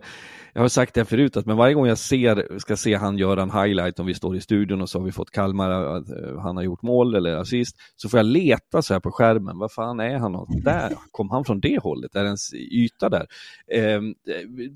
[0.54, 3.42] jag har sagt det förut, att men varje gång jag ser, ska se han göra
[3.42, 6.40] en highlight, om vi står i studion och så har vi fått Kalmar, att eh,
[6.40, 9.72] han har gjort mål eller assist, så får jag leta så här på skärmen, vad
[9.72, 10.36] fan är han?
[10.36, 12.16] Och där, kom han från det hållet?
[12.16, 13.28] Är det ens yta där?
[13.72, 14.02] Eh,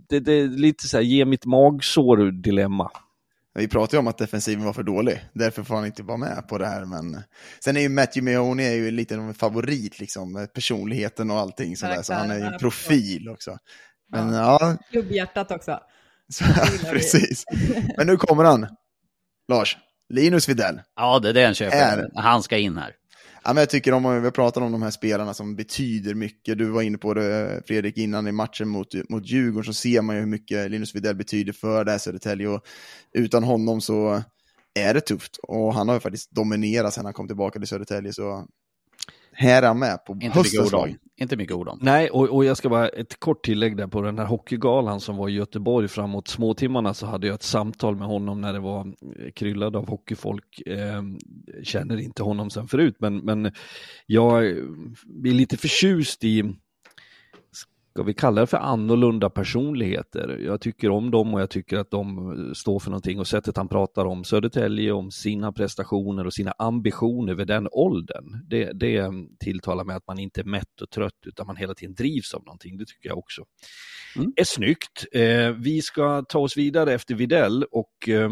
[0.10, 2.92] det, det är lite så här, ge mitt magsår dilemma.
[3.58, 6.48] Vi pratade ju om att defensiven var för dålig, därför får han inte vara med
[6.50, 6.86] på det här.
[6.86, 7.24] Men
[7.64, 11.38] sen är ju Matthew Mahoney är ju lite av en favorit, liksom, med personligheten och
[11.40, 13.58] allting sådär, så han är ju en profil också.
[14.12, 15.80] Men ja, Klubbhjärtat också.
[16.34, 16.44] så,
[16.92, 17.44] precis.
[17.98, 18.68] Men nu kommer han.
[19.48, 19.78] Lars,
[20.10, 20.82] Linus Widell.
[20.96, 21.78] Ja, det är det han köper.
[21.98, 22.94] Är- Han ska in här.
[23.48, 26.58] Ja, men jag tycker om, vi pratar om de här spelarna som betyder mycket.
[26.58, 30.16] Du var inne på det Fredrik innan i matchen mot, mot Djurgården så ser man
[30.16, 32.62] ju hur mycket Linus Widell betyder för det här Södertälje och
[33.14, 34.24] utan honom så
[34.80, 35.38] är det tufft.
[35.38, 38.48] Och han har ju faktiskt dominerat sedan han kom tillbaka till Södertälje så
[39.40, 40.96] här är han med på Inte mycket höstens lag.
[41.20, 41.80] Inte mycket ord om.
[41.82, 45.18] Nej, och, och jag ska bara ett kort tillägg där på den här hockeygalan som
[45.18, 48.80] var i Göteborg framåt småtimmarna så hade jag ett samtal med honom när det var
[48.88, 50.62] eh, kryllad av hockeyfolk.
[50.68, 51.04] Eh,
[51.64, 53.52] känner inte honom sen förut, men, men
[54.06, 54.56] jag eh,
[55.06, 56.54] blir lite förtjust i
[57.98, 60.40] ska vi kalla det för annorlunda personligheter.
[60.46, 63.58] Jag tycker om dem och jag tycker att de eh, står för någonting och sättet
[63.58, 68.26] han pratar om Södertälje, om sina prestationer och sina ambitioner vid den åldern.
[68.50, 71.96] Det, det tilltalar mig att man inte är mätt och trött utan man hela tiden
[71.96, 72.78] drivs av någonting.
[72.78, 73.42] Det tycker jag också
[74.36, 75.06] är snyggt.
[75.12, 78.32] Eh, vi ska ta oss vidare efter Videll och eh,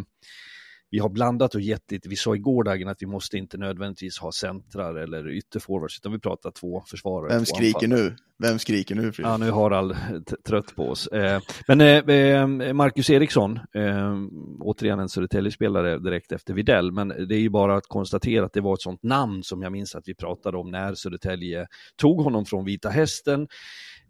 [0.96, 2.10] vi har blandat och gett lite.
[2.10, 6.20] Vi sa igår dagen att vi måste inte nödvändigtvis ha centrar eller ytterforwards utan vi
[6.20, 7.30] pratar två försvarare.
[7.30, 8.10] Vem två skriker anfallare.
[8.10, 8.16] nu?
[8.48, 9.26] Vem skriker nu Fredrik?
[9.34, 9.96] Ja, nu är Harald
[10.28, 11.08] t- trött på oss.
[11.08, 14.16] Eh, men eh, eh, Marcus Eriksson, eh,
[14.60, 18.62] återigen en Södertälje-spelare direkt efter Videll, men det är ju bara att konstatera att det
[18.62, 22.46] var ett sånt namn som jag minns att vi pratade om när Södertälje tog honom
[22.46, 23.48] från Vita Hästen.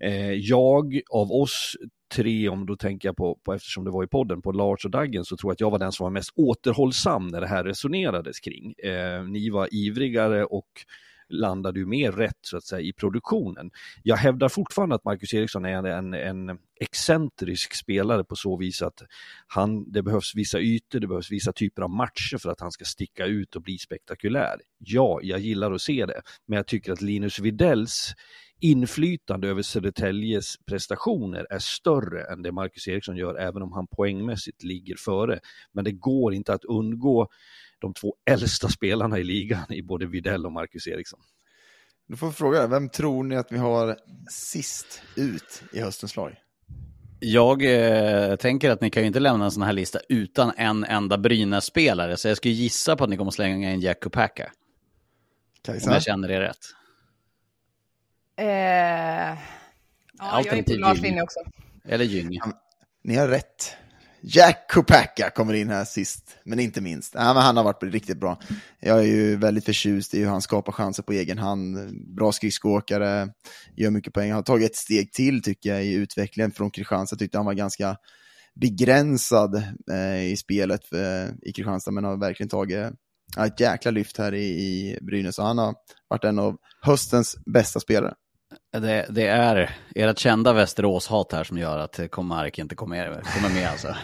[0.04, 1.76] Eh, jag av oss
[2.14, 4.91] tre, om då tänker jag på, på, eftersom det var i podden, på Lars och
[4.91, 7.64] Daggen, så tror jag att jag var den som var mest återhållsam när det här
[7.64, 8.74] resonerades kring.
[8.74, 10.70] Eh, ni var ivrigare och
[11.30, 13.72] landade ju mer rätt så att säga i produktionen.
[14.03, 19.01] Jag hävdar fortfarande att Marcus Eriksson är en, en excentrisk spelare på så vis att
[19.47, 22.86] han, det behövs vissa ytor, det behövs vissa typer av matcher för att han ska
[22.86, 24.56] sticka ut och bli spektakulär.
[24.78, 28.14] Ja, jag gillar att se det, men jag tycker att Linus Widells
[28.60, 34.64] inflytande över Södertäljes prestationer är större än det Marcus Eriksson gör, även om han poängmässigt
[34.64, 35.39] ligger före.
[35.74, 37.28] Men det går inte att undgå
[37.80, 41.20] de två äldsta spelarna i ligan i både Widell och Marcus Eriksson.
[42.08, 43.97] Då får vi fråga, vem tror ni att vi har
[44.32, 46.36] sist ut i höstens lag?
[47.20, 50.84] Jag eh, tänker att ni kan ju inte lämna en sån här lista utan en
[50.84, 54.51] enda Brynäs-spelare, så jag skulle gissa på att ni kommer slänga in Jack Kopacka.
[55.62, 55.89] Kajsa?
[55.89, 56.58] Om jag känner er rätt.
[58.38, 61.40] Eh, ja, jag är på Lars linje också.
[61.86, 62.40] Eller Gynge.
[63.04, 63.76] Ni har rätt.
[64.28, 67.14] Jack Kopacka kommer in här sist, men inte minst.
[67.14, 68.40] Ja, men han har varit riktigt bra.
[68.80, 71.78] Jag är ju väldigt förtjust i hur han skapar chanser på egen hand.
[72.16, 73.30] Bra skridskoåkare,
[73.76, 74.30] gör mycket poäng.
[74.30, 77.16] Han har tagit ett steg till tycker jag i utvecklingen från Kristianstad.
[77.16, 77.98] Tyckte han var ganska
[78.56, 79.56] begränsad
[79.92, 82.94] eh, i spelet eh, i Kristianstad, men har verkligen tagit
[83.36, 85.36] ja, ett jäkla lyft här i, i Brynäs.
[85.36, 85.76] Så han har
[86.08, 88.14] varit en av höstens bästa spelare.
[88.72, 93.70] Det, det är ert kända Västerås-hat här som gör att Komark inte kommer, kommer med
[93.70, 93.88] alltså.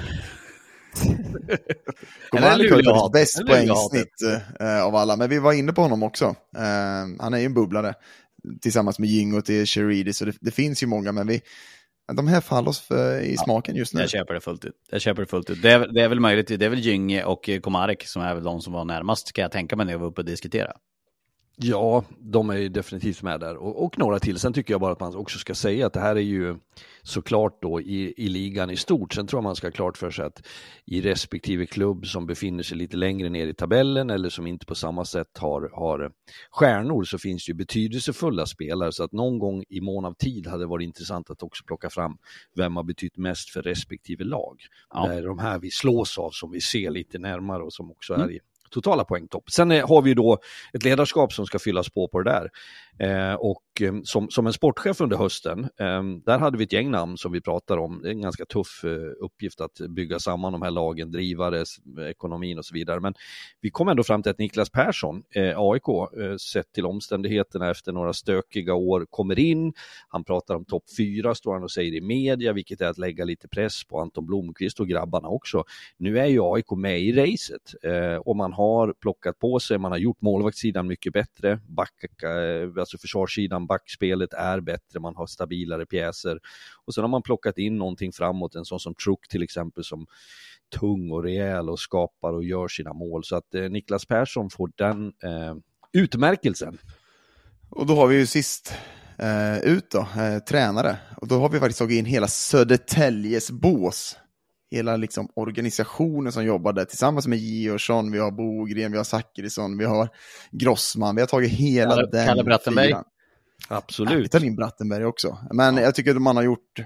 [2.29, 4.21] Komarek har ju bäst poängsnitt
[4.59, 6.25] eh, av alla, men vi var inne på honom också.
[6.57, 7.93] Eh, han är ju en bubblare
[8.61, 11.41] tillsammans med Jingo till Sheridi, så det, det finns ju många, men vi,
[12.13, 14.01] de här faller oss för, i smaken just nu.
[14.01, 14.75] Jag köper det fullt ut.
[14.91, 15.61] Jag köper det fullt ut.
[15.61, 18.43] Det är, det är väl möjligt, det är väl Gynge och Komarek som är väl
[18.43, 20.73] de som var närmast, kan jag tänka mig när jag var uppe och diskutera.
[21.63, 24.39] Ja, de är ju definitivt med där och, och några till.
[24.39, 26.57] Sen tycker jag bara att man också ska säga att det här är ju
[27.03, 29.13] såklart då i, i ligan i stort.
[29.13, 30.47] Sen tror jag man ska ha klart för sig att
[30.85, 34.75] i respektive klubb som befinner sig lite längre ner i tabellen eller som inte på
[34.75, 36.11] samma sätt har, har
[36.51, 40.47] stjärnor så finns det ju betydelsefulla spelare så att någon gång i mån av tid
[40.47, 42.17] hade det varit intressant att också plocka fram
[42.55, 44.61] vem har betytt mest för respektive lag.
[44.93, 45.07] Ja.
[45.07, 48.13] Det är de här vi slås av som vi ser lite närmare och som också
[48.13, 48.29] Mm.
[48.29, 48.39] är i
[48.71, 49.49] totala poängtopp.
[49.51, 50.37] Sen eh, har vi ju då
[50.73, 52.49] ett ledarskap som ska fyllas på på det där.
[52.99, 56.91] Eh, och eh, som, som en sportchef under hösten, eh, där hade vi ett gäng
[56.91, 58.01] namn som vi pratar om.
[58.01, 61.63] Det är en ganska tuff eh, uppgift att bygga samman de här lagen, drivare,
[62.09, 62.99] ekonomin och så vidare.
[62.99, 63.13] Men
[63.61, 65.87] vi kom ändå fram till att Niklas Persson, eh, AIK,
[66.21, 69.73] eh, sett till omständigheterna efter några stökiga år, kommer in.
[70.07, 73.25] Han pratar om topp fyra, står han och säger i media, vilket är att lägga
[73.25, 75.63] lite press på Anton Blomqvist och grabbarna också.
[75.97, 79.91] Nu är ju AIK med i racet eh, och man har plockat på sig, man
[79.91, 82.07] har gjort målvaktssidan mycket bättre, Backa,
[82.43, 86.39] eh, alltså försvarssidan, backspelet är bättre, man har stabilare pjäser
[86.85, 90.05] och sen har man plockat in någonting framåt, en sån som Truck till exempel som
[90.79, 94.71] tung och rejäl och skapar och gör sina mål så att eh, Niklas Persson får
[94.75, 95.55] den eh,
[95.93, 96.77] utmärkelsen.
[97.69, 98.73] Och då har vi ju sist
[99.17, 100.97] eh, ut då, eh, tränare.
[101.17, 104.17] Och då har vi faktiskt tagit in hela Södertäljes bås.
[104.71, 109.77] Hela liksom organisationen som jobbar där tillsammans med Georgsson, vi har Bogren, vi har Zachrisson,
[109.77, 110.09] vi har
[110.51, 111.15] Grossman.
[111.15, 112.89] Vi har tagit hela Kalle- den Kalle Brattenberg.
[112.89, 113.03] Ja,
[113.69, 114.31] vi Absolut.
[114.31, 115.37] tar in Brattenberg också.
[115.51, 116.79] Men jag tycker att man har gjort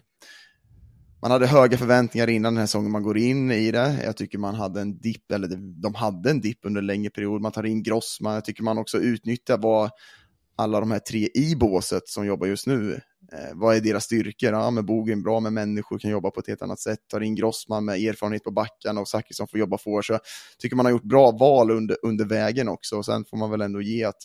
[1.21, 4.01] man hade höga förväntningar innan den här säsongen man går in i det.
[4.03, 5.47] Jag tycker man hade en dipp, eller
[5.81, 7.41] de hade en dipp under en längre period.
[7.41, 9.91] Man tar in Grossman, jag tycker man också utnyttjar vad
[10.55, 13.01] alla de här tre i båset som jobbar just nu,
[13.31, 14.51] eh, vad är deras styrkor?
[14.51, 16.99] Ja, men Bogen bra med människor, kan jobba på ett helt annat sätt.
[17.07, 20.01] Tar in Grossman med erfarenhet på backarna och Zachrisson får jobba för.
[20.01, 20.21] Så jag
[20.59, 22.97] tycker man har gjort bra val under, under vägen också.
[22.97, 24.23] Och sen får man väl ändå ge att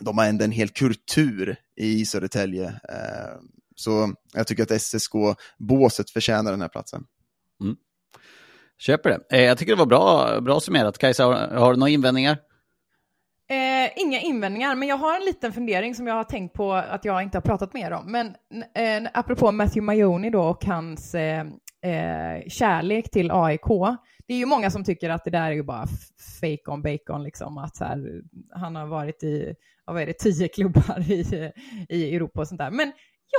[0.00, 2.66] de har ändå en hel kultur i Södertälje.
[2.66, 3.40] Eh,
[3.74, 7.04] så jag tycker att SSK-båset förtjänar den här platsen.
[7.62, 7.76] Mm.
[8.78, 9.36] Köper det.
[9.36, 10.98] Eh, jag tycker det var bra, bra summerat.
[10.98, 12.38] Kajsa, har, har du några invändningar?
[13.48, 17.04] Eh, inga invändningar, men jag har en liten fundering som jag har tänkt på att
[17.04, 18.12] jag inte har pratat mer om.
[18.12, 18.26] Men
[18.74, 21.40] eh, apropå Matthew Majoni då och hans eh,
[21.82, 23.66] eh, kärlek till AIK.
[24.26, 25.86] Det är ju många som tycker att det där är ju bara
[26.40, 27.58] fake on bacon, liksom.
[27.58, 28.22] Att så här,
[28.54, 31.52] han har varit i, vad är det, tio klubbar i,
[31.88, 32.70] i Europa och sånt där.
[32.70, 32.92] Men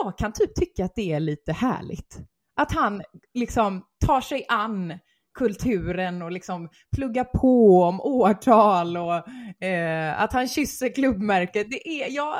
[0.03, 2.19] jag kan typ tycka att det är lite härligt.
[2.55, 3.01] Att han
[3.33, 4.93] liksom tar sig an
[5.37, 9.15] kulturen och liksom plugga på om årtal och
[9.63, 11.71] eh, att han kysser klubbmärket.
[11.71, 12.35] Det är, jag,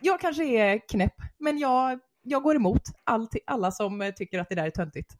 [0.00, 4.54] jag kanske är knäpp, men jag, jag går emot allt, alla som tycker att det
[4.54, 5.10] där är töntigt.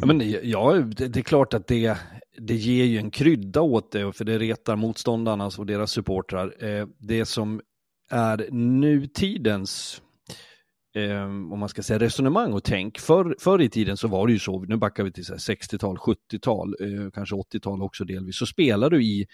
[0.00, 1.96] Ja, men, ja, det är klart att det,
[2.38, 6.64] det ger ju en krydda åt det, för det retar motståndarna och deras supportrar.
[6.64, 7.60] Eh, det som
[8.10, 10.02] är nutidens
[10.96, 12.98] eh, om man ska säga resonemang och tänk.
[12.98, 16.76] För, förr i tiden så var det ju så, nu backar vi till 60-tal, 70-tal,
[16.80, 19.26] eh, kanske 80-tal också delvis, så spelade du i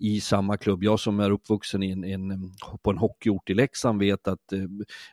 [0.00, 0.84] i samma klubb.
[0.84, 4.58] Jag som är uppvuxen i en, en, på en hockeyort i Leksand vet att eh,
[4.58, 4.66] jag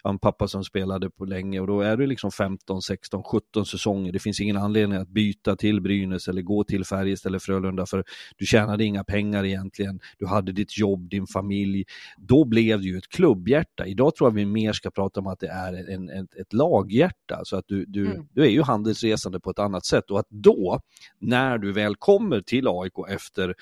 [0.04, 3.66] har en pappa som spelade på länge och då är det liksom 15, 16, 17
[3.66, 4.12] säsonger.
[4.12, 8.04] Det finns ingen anledning att byta till Brynäs eller gå till Färjestad eller Frölunda för
[8.38, 10.00] du tjänade inga pengar egentligen.
[10.18, 11.84] Du hade ditt jobb, din familj.
[12.18, 13.86] Då blev det ju ett klubbhjärta.
[13.86, 17.42] Idag tror jag vi mer ska prata om att det är en, ett, ett laghjärta,
[17.44, 18.28] så att du, du, mm.
[18.34, 20.80] du är ju handelsresande på ett annat sätt och att då,
[21.20, 23.56] när du väl kommer till AIK efter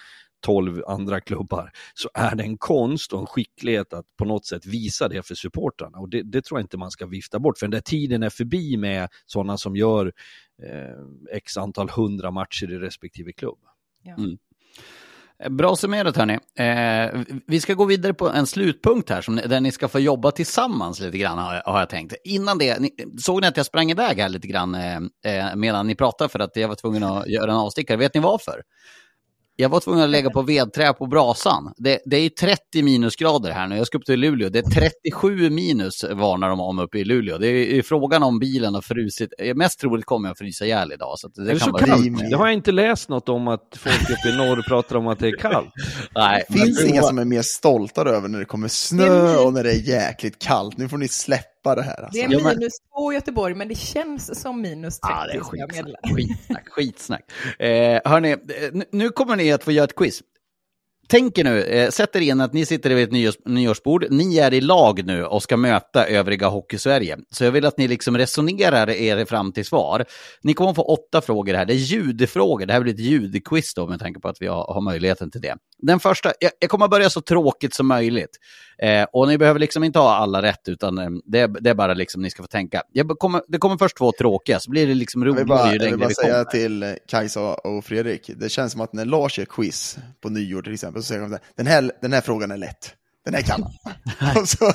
[0.44, 4.66] 12 andra klubbar, så är det en konst och en skicklighet att på något sätt
[4.66, 5.98] visa det för supportrarna.
[5.98, 8.30] Och det, det tror jag inte man ska vifta bort, för den där tiden är
[8.30, 10.12] förbi med sådana som gör
[10.64, 13.60] eh, x antal hundra matcher i respektive klubb.
[14.04, 14.16] Ja.
[14.18, 14.38] Mm.
[15.50, 16.34] Bra summerat hörni.
[16.60, 20.32] Eh, vi ska gå vidare på en slutpunkt här som, där ni ska få jobba
[20.32, 22.16] tillsammans lite grann har, har jag tänkt.
[22.24, 25.88] Innan det, ni, såg ni att jag sprang iväg här lite grann eh, eh medan
[25.88, 27.98] ni pratade för att jag var tvungen att göra en avstickare.
[27.98, 28.62] Vet ni varför?
[29.56, 31.74] Jag var tvungen att lägga på vedträ på brasan.
[31.78, 33.78] Det, det är 30 minusgrader här nu.
[33.78, 34.50] Jag ska upp till Luleå.
[34.50, 37.38] Det är 37 minus varnar de om uppe i Luleå.
[37.38, 39.34] Det är, är frågan om bilen har frusit.
[39.56, 41.14] Mest troligt kommer jag att frysa ihjäl idag.
[41.20, 42.30] Så det, det så kallt?
[42.30, 45.20] Det har jag inte läst något om att folk uppe i norr pratar om att
[45.20, 45.70] det är kallt.
[46.16, 49.64] Nej, det finns inga som är mer stolta över när det kommer snö och när
[49.64, 50.78] det är jäkligt kallt.
[50.78, 52.04] Nu får ni släppa släppa det här.
[52.04, 52.28] Alltså.
[52.28, 55.14] Det är minus två i Göteborg, men det känns som minus 30.
[55.14, 56.16] Ah, det är skitsnack.
[56.16, 57.32] skitsnack, skitsnack.
[57.60, 58.36] Eh, hörni,
[58.92, 60.22] nu kommer ni att få göra ett quiz.
[61.08, 64.06] Tänk er nu, eh, sätt er in att ni sitter vid ett nyårs, nyårsbord.
[64.10, 67.18] Ni är i lag nu och ska möta övriga Hockeysverige.
[67.30, 70.06] Så jag vill att ni liksom resonerar er fram till svar.
[70.42, 71.66] Ni kommer att få åtta frågor här.
[71.66, 72.66] Det är ljudfrågor.
[72.66, 75.42] Det här blir ett ljudquiz då med tanke på att vi har, har möjligheten till
[75.42, 75.56] det.
[75.78, 78.38] Den första, jag, jag kommer att börja så tråkigt som möjligt.
[78.78, 81.94] Eh, och ni behöver liksom inte ha alla rätt, utan eh, det, det, är bara
[81.94, 82.84] liksom ni ska få tänka.
[83.20, 86.00] Kommer, det kommer först två tråkiga, så blir det liksom roligare ju längre Jag vill
[86.00, 89.98] bara säga till eh, Kajsa och Fredrik, det känns som att när Lars gör quiz
[90.22, 92.96] på nyår till exempel, så säger de den här, den här frågan är lätt.
[93.26, 93.74] Den här kan han.
[94.46, 94.66] så,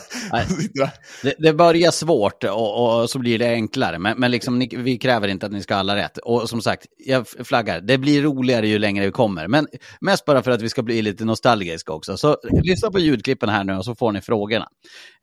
[1.22, 3.98] det, det, börjar svårt och, och, så blir det enklare.
[3.98, 6.18] Men, men liksom, ni, vi kräver inte att ni ska ha alla rätt.
[6.18, 9.48] Och som sagt, jag flaggar, det blir roligare ju längre vi kommer.
[9.48, 9.66] Men
[10.00, 12.16] mest bara för att vi ska bli lite nostalgiska också.
[12.16, 14.68] Så lyssna på ljudklippen här nu och så får ni frågorna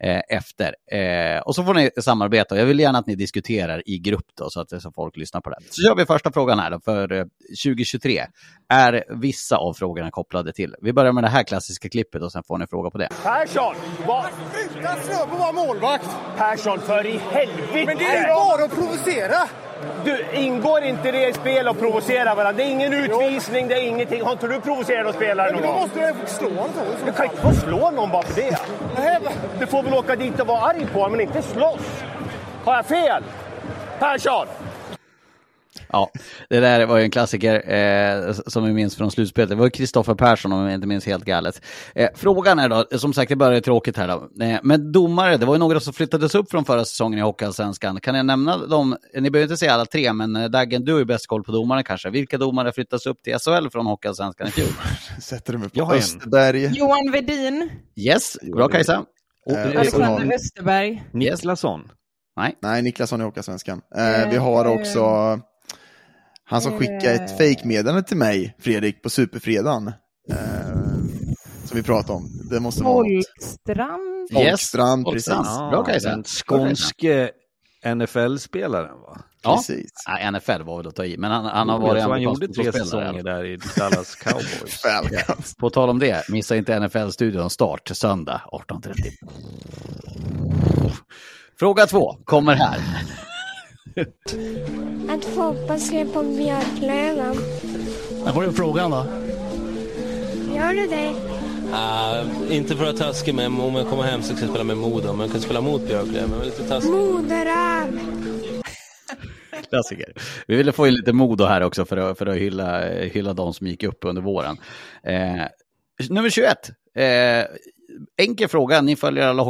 [0.04, 0.76] eh, efter.
[0.92, 2.58] Eh, och så får ni samarbeta.
[2.58, 5.50] Jag vill gärna att ni diskuterar i grupp då, så att så folk lyssnar på
[5.50, 5.58] det.
[5.70, 7.26] Så kör vi första frågan här då, för eh,
[7.64, 8.26] 2023.
[8.70, 10.76] Är vissa av frågorna kopplade till?
[10.82, 13.10] Vi börjar med det här klassiska klippet och sen får ni fråga på det.
[13.24, 13.76] Persson!
[14.08, 14.26] Var...
[14.80, 16.10] Utan snö på vara målvakt!
[16.38, 17.86] Persson, för i helvete!
[17.86, 19.38] Men det är bara att provocera!
[20.06, 22.52] Du, ingår inte det i spel att provocera varandra?
[22.52, 24.22] Det är ingen utvisning, det är ingenting.
[24.22, 25.74] Har inte du provocerat någon spelare någon gång?
[25.74, 26.72] Då måste du slå honom.
[27.06, 28.58] Du kan inte få slå någon bara för det.
[29.60, 32.04] Du får väl åka dit och vara arg på honom, men inte slåss.
[32.66, 33.24] Har jag fel?
[34.00, 34.48] Persson!
[35.90, 36.12] Ja,
[36.50, 39.50] det där var ju en klassiker eh, som vi minns från slutspelet.
[39.50, 41.62] Det var Kristoffer Persson om jag inte minns helt galet.
[41.96, 44.44] Eh, frågan är då, som sagt det börjar tråkigt här då.
[44.46, 48.00] Eh, men domare, det var ju några som flyttades upp från förra säsongen i Hockeyallsvenskan.
[48.00, 48.98] Kan jag nämna dem?
[49.14, 51.52] Ni behöver inte säga alla tre, men eh, Daggen, du har ju bäst koll på
[51.52, 52.10] domarna kanske.
[52.10, 54.68] Vilka domare flyttas upp till SHL från Hockeyallsvenskan i fjol?
[55.22, 56.78] Sätter du mig på Österberg?
[56.78, 57.70] Johan Vedin.
[57.96, 59.06] Yes, bra Kajsa.
[59.46, 61.04] Och, Alexander Westerberg.
[61.12, 61.90] Niklason.
[62.38, 62.58] Nej.
[62.62, 63.82] Nej, Niklasson är Hockeyallsvenskan.
[63.96, 65.02] Eh, vi har också
[66.46, 69.88] han som skickade ett fake-meddelande till mig, Fredrik, på Superfredagen.
[70.30, 70.36] Eh,
[71.66, 72.30] som vi pratade om.
[72.50, 73.26] Det måste vara något.
[73.38, 74.30] Folkstrand.
[74.34, 75.46] Folkstrand, Folkstrand.
[75.46, 75.58] precis.
[75.58, 76.10] Bra Kajsa.
[76.10, 77.32] Den skånske
[77.86, 79.18] NFL-spelaren va?
[79.44, 79.56] Ja.
[79.56, 79.92] Precis.
[80.08, 82.48] Nej, NFL var väl att ta i, men han, han har varit så han gjorde
[82.48, 84.82] tre säsonger där i Dallas Cowboys.
[84.82, 85.56] Falcons.
[85.56, 88.94] På tal om det, missa inte NFL-studion start söndag 18.30.
[91.60, 92.80] Fråga två kommer här.
[95.10, 97.36] Att fotbollsspel på Björklöven.
[98.24, 99.06] Där har du frågan då.
[100.56, 101.14] Gör du det?
[101.70, 104.64] Uh, inte för att vara taskig, men om jag kommer hem så ska jag spela
[104.64, 105.12] med Modo.
[105.12, 106.30] Men jag kan spela mot Björklöven.
[106.30, 106.92] Men lite taskig.
[106.92, 108.00] Moderöv.
[109.70, 110.14] Klassiker.
[110.48, 113.54] Vi ville få in lite Modo här också för att, för att hylla, hylla de
[113.54, 114.58] som gick upp under våren.
[115.04, 115.46] Eh,
[116.10, 116.70] nummer 21.
[116.96, 117.46] Eh,
[118.18, 119.44] enkel fråga, ni följer alla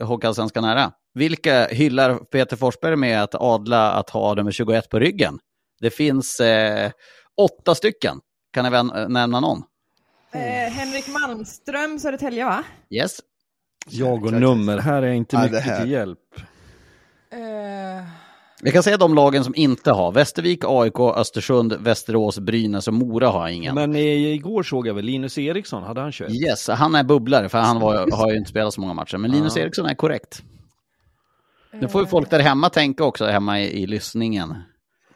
[0.00, 0.92] Hockeyallsvenskan nära.
[1.18, 5.38] Vilka hyllar Peter Forsberg med att adla att ha nummer 21 på ryggen?
[5.80, 6.90] Det finns eh,
[7.40, 8.20] åtta stycken.
[8.52, 9.62] Kan ni vän- nämna någon?
[10.32, 10.40] Eh,
[10.72, 12.64] Henrik Malmström, Södertälje va?
[12.90, 13.18] Yes.
[13.90, 15.80] Jag och nummer, här är inte Ja, mycket här.
[15.80, 16.18] till hjälp.
[17.32, 18.04] Eh,
[18.62, 20.12] Vi kan säga de lagen som inte har.
[20.12, 23.74] Västervik, AIK, Östersund, Västerås, Brynäs och Mora har ingen.
[23.74, 24.02] Men eh,
[24.34, 26.30] igår såg jag väl Linus Eriksson, hade han 21?
[26.32, 29.16] Yes, han är bubblare för han var, har ju inte spelat så många matcher.
[29.16, 29.56] Men Linus.
[29.56, 30.42] Eriksson är korrekt.
[31.80, 34.54] Nu får ju folk där hemma tänka också, hemma i, i lyssningen.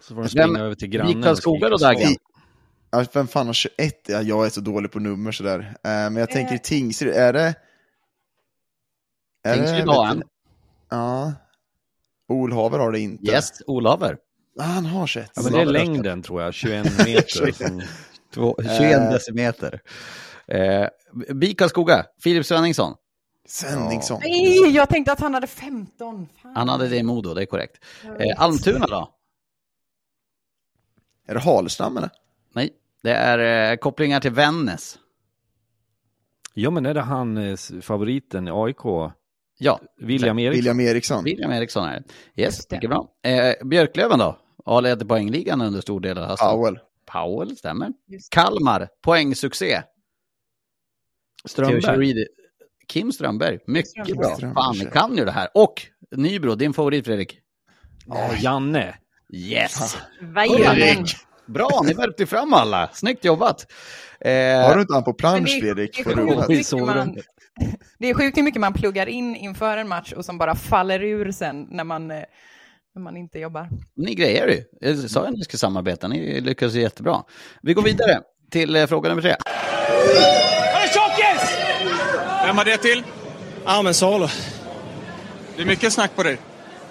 [0.01, 1.37] Så får de springa Vem- över till grannen.
[1.37, 1.87] Skogar och så.
[1.87, 2.15] Dagen?
[2.91, 3.95] Ja, vem fan har 21?
[4.09, 5.59] Ja, jag är så dålig på nummer sådär.
[5.59, 6.59] Eh, men jag tänker Eh.
[6.61, 7.55] Tingsryd, är det...
[9.45, 10.23] Är Tingsryd har han.
[10.91, 11.33] Ja.
[12.29, 13.31] Olhaver har det inte.
[13.33, 14.17] Yes, Olaver.
[14.61, 15.31] Ah, han har 21.
[15.35, 17.53] Ja, men det är längden tror jag, 21 meter.
[17.67, 17.83] som-
[18.35, 19.11] Två- 21 Eh.
[19.11, 19.81] decimeter.
[20.47, 20.87] Eh,
[21.35, 22.95] BIK Karlskoga, Filip Svenningsson.
[23.45, 24.21] Svenningsson.
[24.23, 26.29] nej, jag tänkte att han hade 15.
[26.43, 26.57] Fan.
[26.57, 27.85] Han hade det i Modo, det är korrekt.
[28.19, 29.15] Eh, Almtuna då?
[31.27, 32.11] Är det Halstam eller?
[32.55, 32.71] Nej,
[33.03, 34.99] det är eh, kopplingar till Vännäs.
[36.55, 39.13] Ja men är det han eh, favoriten i AIK?
[39.59, 40.57] Ja, William Eriksson?
[40.57, 41.25] William Eriksson.
[41.25, 42.03] William Eriksson är
[42.35, 42.43] det.
[42.43, 43.09] Yes, mycket bra.
[43.23, 44.39] Eh, Björklöven då?
[44.65, 46.49] Ja, ledde poängligan under stor del av hösten.
[46.51, 46.79] Powell.
[47.07, 47.93] Powell, stämmer.
[48.31, 49.83] Kalmar, poängsuccé.
[51.45, 52.27] Strömberg?
[52.89, 54.35] Kim Strömberg, mycket bra.
[54.37, 55.49] Strömberg, Fan, kan ju det här.
[55.55, 55.83] Och
[56.17, 57.39] Nybro, din favorit Fredrik.
[58.07, 58.95] Ja, Janne.
[59.35, 59.97] Yes!
[60.21, 61.05] Vajen.
[61.47, 62.91] Bra, ni värpte fram alla.
[62.93, 63.67] Snyggt jobbat.
[64.21, 65.97] Eh, Har du inte han på plansch det är- Fredrik?
[65.97, 66.49] det På är sjukt rummet?
[66.49, 67.17] mycket man-
[67.99, 71.03] Det är sjukt hur mycket man pluggar in inför en match och som bara faller
[71.03, 72.23] ur sen när man, eh,
[72.95, 73.69] när man inte jobbar.
[73.97, 74.65] Ni grejer ju.
[74.89, 77.23] Jag sa att ni skulle samarbeta, ni lyckas ju jättebra.
[77.63, 78.21] Vi går vidare
[78.51, 79.35] till eh, fråga nummer tre.
[82.53, 83.03] Vem var det till?
[83.65, 84.29] Ja, men Salo.
[85.57, 86.39] Det är mycket snack på dig.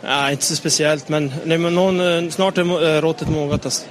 [0.01, 3.65] Ja, inte så speciellt, men, nej, men någon, eh, snart är eh, råttet mogat.
[3.65, 3.85] Alltså.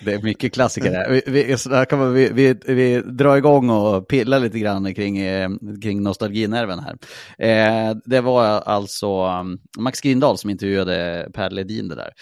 [0.00, 1.10] Det är mycket klassiker här.
[1.10, 4.94] Vi, vi, så här kan man, vi, vi, vi drar igång och pillar lite grann
[4.94, 5.50] kring, eh,
[5.82, 6.96] kring nostalginerven här.
[7.38, 12.12] Eh, det var alltså um, Max Grindahl som intervjuade Per Ledin det där.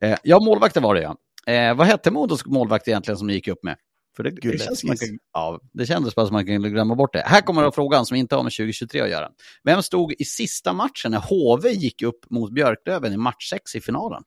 [0.00, 1.16] Eh, ja, målvakter var det ja.
[1.52, 3.76] Eh, vad hette Modos målvakt egentligen som ni gick upp med?
[4.16, 6.94] För det, det, känns som man kan, ja, det kändes bara som man kan glömma
[6.94, 7.22] bort det.
[7.26, 9.28] Här kommer då frågan som inte har med 2023 att göra.
[9.64, 13.80] Vem stod i sista matchen när HV gick upp mot Björklöven i match 6 i
[13.80, 14.22] finalen?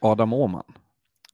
[0.00, 0.64] Adam Åhman.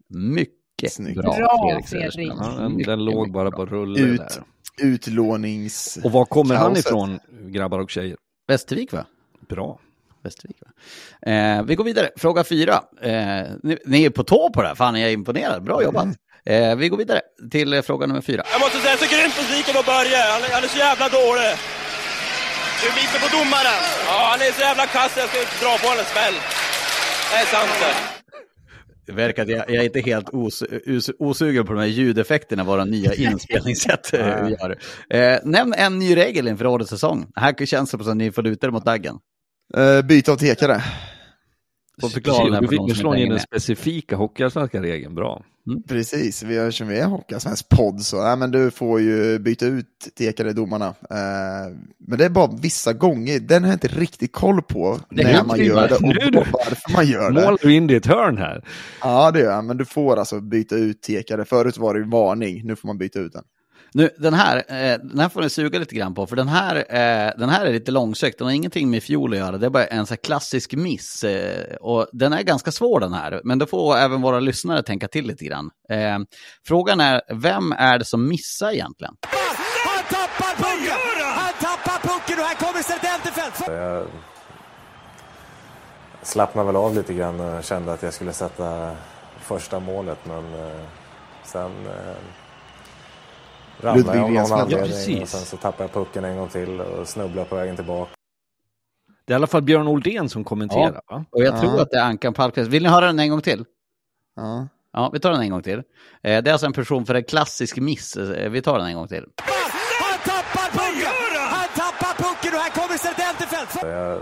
[0.08, 1.20] Mycket Snyggt.
[1.20, 2.12] bra, Bra, Fredrik Fredrik.
[2.14, 2.56] Söderström.
[2.56, 4.42] Ja, den, den låg mycket bara på rulle Ut, där.
[4.86, 5.98] utlånings...
[6.04, 6.86] Och var kommer han kaoset.
[6.86, 8.16] ifrån, grabbar och tjejer?
[8.48, 9.06] Västervik va?
[9.48, 9.78] Bra.
[10.22, 10.70] Västervik va?
[11.32, 12.74] Eh, vi går vidare, fråga fyra.
[13.02, 16.08] Eh, ni, ni är på tå på det här, fan jag är imponerad, bra jobbat.
[16.50, 17.20] Eh, vi går vidare
[17.50, 18.42] till eh, fråga nummer fyra.
[18.52, 20.16] Jag måste säga, jag är så grymt besviken på Börje.
[20.32, 21.50] Han, är- han är så jävla dålig.
[22.82, 23.80] Du lite på domaren.
[24.06, 25.12] Ja, han är så jävla kass.
[25.16, 26.34] Jag ska dra på honom en smäll.
[27.30, 27.94] Det är sant det.
[29.06, 30.62] Det verkar att jag, jag är inte helt os,
[30.96, 34.20] os, osugen på de här ljudeffekterna våra nya inspelningssätt eh,
[34.50, 34.78] gör.
[35.10, 37.26] Eh, nämn en ny regel inför årets säsong.
[37.36, 39.18] Här känns det som att ni får luta er mot daggen.
[39.76, 40.82] Uh, byte av tekare.
[42.02, 45.42] Du, slår inte in den specifika hockeyallsvenska regeln, bra.
[45.88, 49.66] Precis, vi har som vi är Hockeyallsvensk podd så, nej, men du får ju byta
[49.66, 49.86] ut
[50.18, 50.86] tekare domarna.
[50.86, 55.44] Eh, men det är bara vissa gånger, den har jag inte riktigt koll på när
[55.44, 57.40] man gör det Nu och varför man gör det.
[57.40, 58.64] Målar du in ditt hörn här?
[59.00, 61.44] Ja, det gör jag, men du får alltså byta ut tekare.
[61.44, 63.44] Förut var det ju varning, nu får man byta ut den.
[63.96, 66.76] Nu, den här, eh, den här får ni suga lite grann på, för den här,
[66.76, 68.38] eh, den här är lite långsökt.
[68.38, 71.24] Den har ingenting med fjol att göra, det är bara en så här klassisk miss.
[71.24, 75.08] Eh, och den är ganska svår den här, men då får även våra lyssnare tänka
[75.08, 75.70] till lite grann.
[75.90, 76.18] Eh,
[76.66, 79.14] frågan är, vem är det som missar egentligen?
[79.20, 81.26] Han tappar pucken!
[81.34, 83.68] Han tappar pucken och här kommer Serdenterfelt!
[83.68, 84.06] Jag,
[86.22, 88.96] slappnade väl av lite grann och kände att jag skulle sätta
[89.40, 90.84] första målet men eh,
[91.44, 91.72] sen
[93.84, 94.50] ramlade jag av någon Rensfeldt.
[94.50, 95.30] Ja, anledning och precis.
[95.30, 98.10] sen så tappade jag pucken en gång till och snubblade på vägen tillbaka.
[99.26, 101.00] Det är i alla fall Björn Oldén som kommenterar.
[101.08, 101.24] Va?
[101.30, 101.60] Och jag Ja.
[101.60, 102.70] tror att det är Ankan Palmqvist.
[102.70, 103.64] Vill ni höra den en gång till?
[104.36, 104.68] Ja.
[104.92, 105.78] Ja, vi tar den en gång till.
[105.78, 105.82] Eh,
[106.22, 108.16] Det är alltså en person för en klassisk miss.
[108.16, 109.24] Eh, Vi tar den en gång till.
[109.36, 111.12] Han tappar pucken!
[111.50, 112.94] Han tappar pucken och här kommer.
[113.80, 114.20] Så jag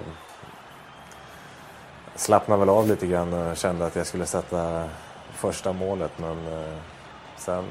[2.15, 4.89] slappnade väl av lite grann och kände att jag skulle sätta
[5.35, 6.75] första målet men eh,
[7.37, 7.65] sen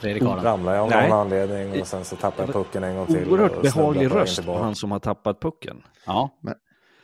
[0.00, 0.42] Fredrik Aron.
[0.44, 1.08] ramlade jag av Nej.
[1.08, 3.28] någon anledning och sen så tappade jag pucken en gång till.
[3.30, 5.76] Oerhört behaglig röst på han som har tappat pucken.
[6.06, 6.38] Ja.
[6.42, 6.54] Men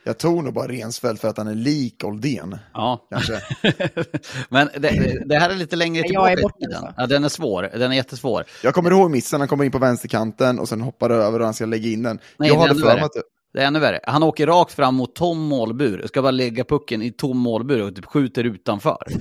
[0.03, 2.57] jag tog nog bara Rensfeldt för att han är lik Oldén.
[2.73, 3.07] Ja.
[3.09, 3.41] Kanske.
[4.49, 6.75] Men det, det här är lite längre Jag tillbaka är i borta, tiden.
[6.83, 6.93] alltså.
[7.01, 7.69] Ja, den är svår.
[7.73, 8.43] Den är jättesvår.
[8.63, 11.53] Jag kommer ihåg missen, han kommer in på vänsterkanten och sen hoppar över och han
[11.53, 12.19] ska lägga in den.
[12.37, 13.99] Nej, jag det är hade för mig att det- är ännu värre.
[14.03, 16.03] Han åker rakt fram mot tom målbur.
[16.07, 18.97] Ska bara lägga pucken i tom målbur och typ skjuter utanför.
[19.09, 19.15] Eh,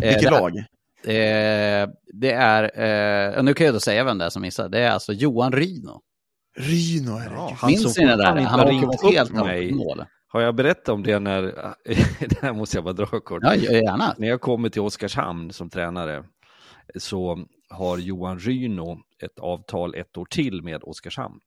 [0.00, 0.64] Vilket det- lag?
[1.04, 2.62] Eh, det är,
[3.36, 4.68] eh, nu kan jag då säga vem det är som missar.
[4.68, 6.00] Det är alltså Johan Ryno.
[6.56, 7.56] Ryno, herregud.
[7.56, 8.24] Han Minns som ni det där?
[8.24, 9.72] Han har åker ringt helt mig.
[9.72, 10.04] mål.
[10.26, 11.42] Har jag berättat om det när,
[12.28, 13.42] det här måste jag bara dra kort.
[13.42, 14.14] Ja, gärna.
[14.18, 16.24] När jag kommer till Oskarshamn som tränare
[16.96, 21.40] så har Johan Ryno ett avtal ett år till med Oskarshamn.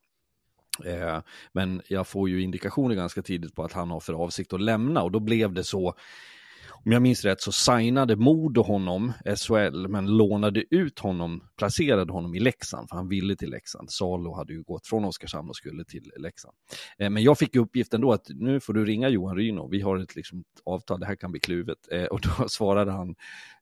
[0.84, 1.18] Eh,
[1.52, 5.02] men jag får ju indikationer ganska tidigt på att han har för avsikt att lämna
[5.02, 5.94] och då blev det så
[6.86, 12.34] om jag minns rätt så signade Modo honom, SHL, men lånade ut honom, placerade honom
[12.34, 13.90] i Leksand, för han ville till Leksand.
[13.90, 16.54] Salo hade ju gått från Oskarshamn och skulle till Leksand.
[16.98, 19.98] Eh, men jag fick uppgiften då att nu får du ringa Johan Ryno, vi har
[19.98, 21.78] ett liksom, avtal, det här kan bli kluvet.
[21.92, 23.14] Eh, och då svarade han,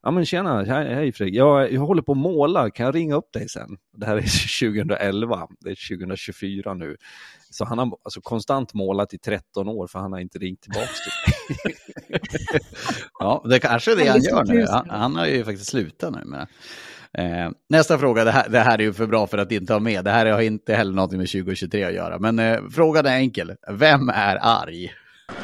[0.04, 3.14] ja men tjena, hej, hej Fredrik, jag, jag håller på att måla, kan jag ringa
[3.14, 3.76] upp dig sen?
[3.96, 4.20] Det här är
[4.70, 6.96] 2011, det är 2024 nu.
[7.50, 10.86] Så han har alltså konstant målat i 13 år för han har inte ringt tillbaka
[10.86, 11.74] till mig.
[13.18, 14.66] Ja, det kanske är det han gör nu.
[14.66, 16.46] Han, han har ju faktiskt slutat nu med
[17.12, 19.80] eh, Nästa fråga, det här, det här är ju för bra för att inte ha
[19.80, 20.04] med.
[20.04, 22.18] Det här har inte heller något med 2023 att göra.
[22.18, 23.54] Men eh, frågan är enkel.
[23.70, 24.92] Vem är arg?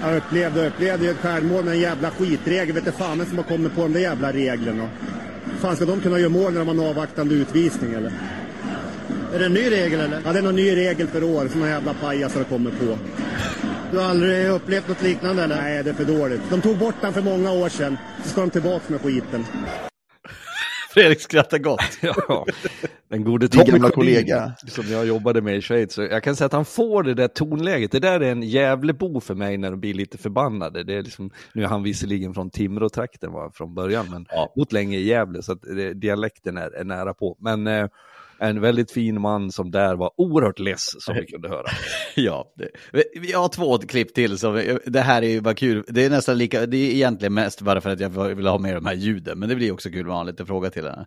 [0.02, 2.74] Jag upplevde, upplevde ju ett självmål med en jävla skitregel.
[2.74, 4.88] Vet inte fan som har kommit på de där jävla reglerna.
[5.60, 8.12] Fan ska de kunna göra mål när de har en avvaktande utvisning eller?
[9.34, 10.20] Är det en ny regel eller?
[10.24, 12.98] Ja, det är någon ny regel för år som några jävla pajasar har kommit på.
[13.92, 15.56] Du har aldrig upplevt något liknande eller?
[15.56, 16.40] Nej, det är för dåligt.
[16.50, 17.98] De tog bort den för många år sedan.
[18.22, 19.44] Så ska de tillbaka med skiten.
[20.94, 21.80] Fredrik skrattar gott.
[22.00, 22.46] ja,
[23.08, 24.52] den gode Tommy gamla kollega.
[24.68, 25.98] Som jag jobbade med i Schweiz.
[25.98, 27.92] Jag kan säga att han får det där tonläget.
[27.92, 30.84] Det där är en Gävlebo för mig när de blir lite förbannade.
[30.84, 34.52] Det är liksom, nu är han visserligen från Timrå-trakten var från början, men Ja.
[34.56, 37.36] bott länge i Gävle så att det, dialekten är, är nära på.
[37.40, 37.86] Men eh,
[38.40, 41.66] en väldigt fin man som där var oerhört less som vi kunde höra.
[42.14, 42.68] Ja, det,
[43.20, 44.38] vi- har två klipp till.
[44.38, 45.84] Så det här är ju bara kul.
[45.88, 48.74] Det är nästan lika, det är egentligen mest bara för att jag vill ha med
[48.74, 49.38] de här ljuden.
[49.38, 51.06] Men det blir också kul att ha en liten fråga till henne.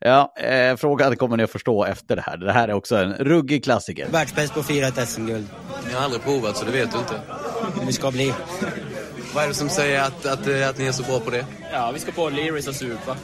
[0.00, 2.36] Ja, eh, frågan kommer ni att förstå efter det här.
[2.36, 4.08] Det här är också en ruggig klassiker.
[4.12, 5.46] Världsbäst på att fira ett SM-guld.
[5.88, 7.20] Ni har aldrig provat så det vet du inte.
[7.86, 8.34] Vi ska bli.
[9.34, 11.46] Vad är det som säger att, att, att ni är så bra på det?
[11.72, 13.16] Ja, vi ska på Learys och supa.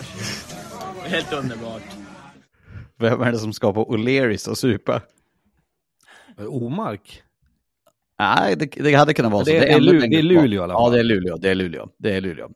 [1.04, 1.82] Helt underbart.
[2.98, 5.02] Vem är det som ska på O'Learys och supa?
[6.38, 7.22] Omark?
[8.18, 9.56] Nej, det, det hade kunnat vara Det så.
[9.56, 10.22] är- det är ännu Lu- längre det är.
[10.22, 10.92] Luleå i alla Ja, fall.
[10.92, 11.36] det är Luleå.
[11.36, 11.88] Det är Luleå.
[11.98, 12.48] Det är Luleå.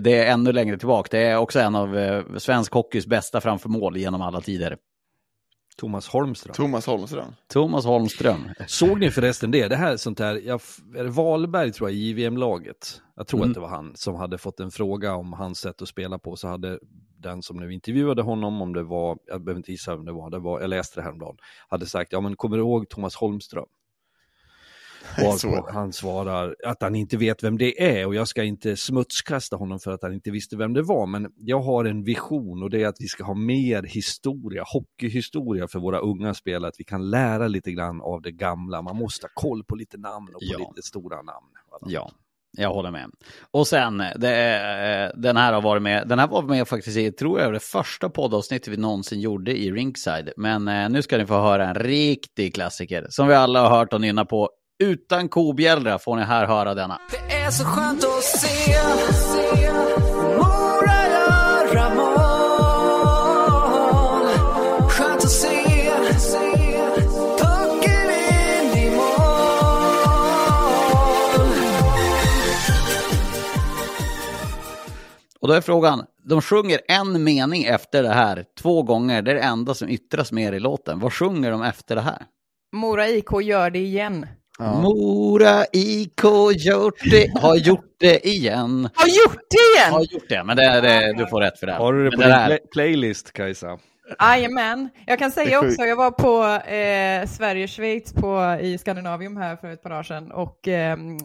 [0.00, 1.08] Det är ännu längre tillbaka.
[1.16, 4.76] Det är också en av eh, svensk hockeys bästa framför mål genom alla tider.
[5.76, 6.54] Thomas Holmström.
[6.54, 7.34] Thomas Holmström.
[7.52, 8.48] Thomas Holmström.
[8.66, 9.68] Såg ni förresten det?
[9.68, 10.60] Det här är sånt där, jag,
[10.96, 13.00] är det Wahlberg tror jag, i JVM-laget.
[13.16, 13.50] Jag tror Mm.
[13.50, 16.36] att det var han som hade fått en fråga om hans sätt att spela på.
[16.36, 16.78] Så hade
[17.20, 20.30] den som nu intervjuade honom, om det var, jag behöver inte gissa vem det var,
[20.30, 21.36] det var jag läste det häromdagen,
[21.68, 23.66] hade sagt, ja men kommer du ihåg Thomas Holmström?
[25.18, 29.56] Varpå han svarar att han inte vet vem det är och jag ska inte smutskasta
[29.56, 31.06] honom för att han inte visste vem det var.
[31.06, 35.68] Men jag har en vision och det är att vi ska ha mer historia, hockeyhistoria
[35.68, 36.68] för våra unga spelare.
[36.68, 38.82] Att vi kan lära lite grann av det gamla.
[38.82, 40.58] Man måste ha koll på lite namn och på Ja.
[40.58, 41.46] lite stora namn.
[41.86, 42.10] Ja,
[42.58, 43.10] jag håller med.
[43.50, 44.56] Och sen, det,
[45.14, 47.60] eh, den här har varit med, den här var med faktiskt i, tror jag, det
[47.60, 50.32] första poddavsnittet vi någonsin gjorde i Ringside.
[50.36, 53.92] Men eh, nu ska ni få höra en riktig klassiker som vi alla har hört
[53.92, 54.50] och nynna på.
[54.82, 56.98] Utan kobjällra får ni här höra denna.
[57.10, 58.72] Det är så skönt att se
[75.40, 79.22] Och då är frågan, de sjunger en mening efter det här två gånger.
[79.22, 81.00] Det är det enda som yttras mer i låten.
[81.00, 82.22] Vad sjunger de efter det här?
[82.72, 84.26] Mora IK gör det igen.
[84.58, 88.88] Mora IK gjort det, har gjort det igen.
[88.94, 89.92] Har gjort det igen?
[89.92, 91.72] Har gjort det, men det, det, du får rätt för det.
[91.72, 93.78] Har du det på din playlist Kajsa?
[94.20, 94.88] Jajamän.
[95.06, 99.82] Jag kan säga också, jag var på eh, Sverige-Schweiz på, i Skandinavium här för ett
[99.82, 101.18] par dagar sedan och ehm,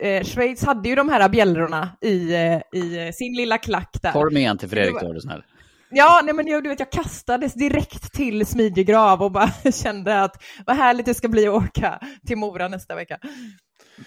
[0.00, 4.12] eh, Schweiz hade ju de här bjällrorna i, eh, i eh, sin lilla klack där.
[4.12, 5.42] Dem igen till Fredrik då, är du snäll.
[5.90, 10.42] Ja, nej men jag, du vet, jag kastades direkt till Smidjegrav och bara kände att
[10.66, 13.18] vad härligt det ska bli att åka till Mora nästa vecka.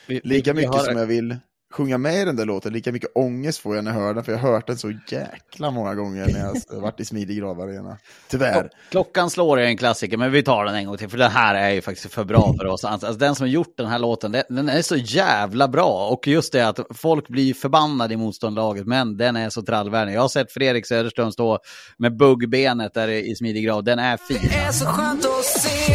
[0.07, 1.35] Lika mycket som jag vill
[1.75, 4.23] sjunga med i den där låten, lika mycket ångest får jag när jag hör den,
[4.23, 7.37] för jag har hört den så jäkla många gånger när jag har varit i Smidig
[7.37, 7.97] Grav Arena.
[8.29, 8.69] Tyvärr.
[8.91, 11.55] Klockan slår är en klassiker, men vi tar den en gång till, för den här
[11.55, 12.85] är ju faktiskt för bra för oss.
[12.85, 16.09] Alltså, den som har gjort den här låten, den, är så jävla bra.
[16.09, 20.15] Och just det att folk blir förbannade i motståndarlaget, men den är så trallvänlig.
[20.15, 21.59] Jag har sett Fredrik Söderström stå
[21.97, 23.83] med buggbenet där i smidig grav.
[23.83, 24.37] Den är fin.
[24.41, 25.93] Det är så skönt att se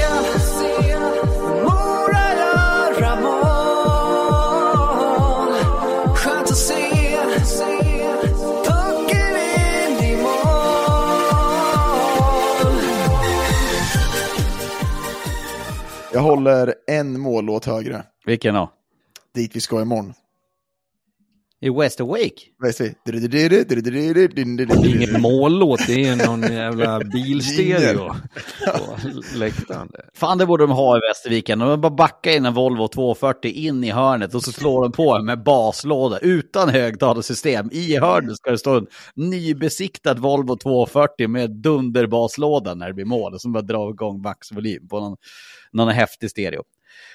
[16.12, 18.02] Jag håller en mållåt högre.
[18.24, 18.72] Vilken då?
[19.34, 20.14] Dit vi ska imorgon.
[21.62, 22.40] I West Awake?
[24.86, 28.14] Ingen mållåt, det är någon jävla bilstereo
[28.74, 28.96] på
[29.38, 29.88] läktaren.
[30.14, 31.58] Fan, det borde de ha i Västerviken.
[31.58, 35.22] De bara backa in en Volvo 240 in i hörnet och så slår de på
[35.22, 37.68] med baslåda utan högtalarsystem.
[37.72, 43.40] I hörnet ska det stå en nybesiktad Volvo 240 med dunderbaslåda när det blir mål.
[43.40, 45.16] Som bara drar igång maxvolym på någon,
[45.72, 46.62] någon häftig stereo.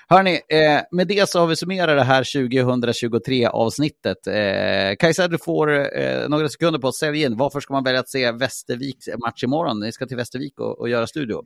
[0.07, 4.27] Hörni, eh, med det så har vi summerat det här 2023-avsnittet.
[4.27, 7.37] Eh, Kajsa, du får eh, några sekunder på att sälja in.
[7.37, 9.79] Varför ska man välja att se Västerviks match imorgon?
[9.79, 11.41] Ni ska till Västervik och, och göra studio.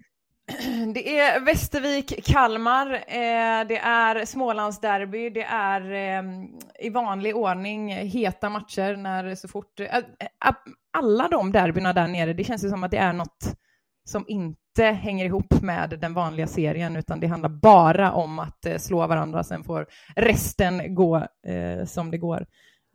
[0.93, 6.23] Det är Västervik-Kalmar, eh, det är Smålandsderby, det är eh,
[6.79, 9.79] i vanlig ordning heta matcher när så fort...
[9.79, 10.03] Eh, eh
[10.91, 13.57] alla de derbyna där nere, det känns ju som att det är något
[14.05, 18.77] som inte hänger ihop med den vanliga serien, utan det handlar bara om att eh,
[18.77, 22.45] slå varandra, sen får resten gå eh, som det går.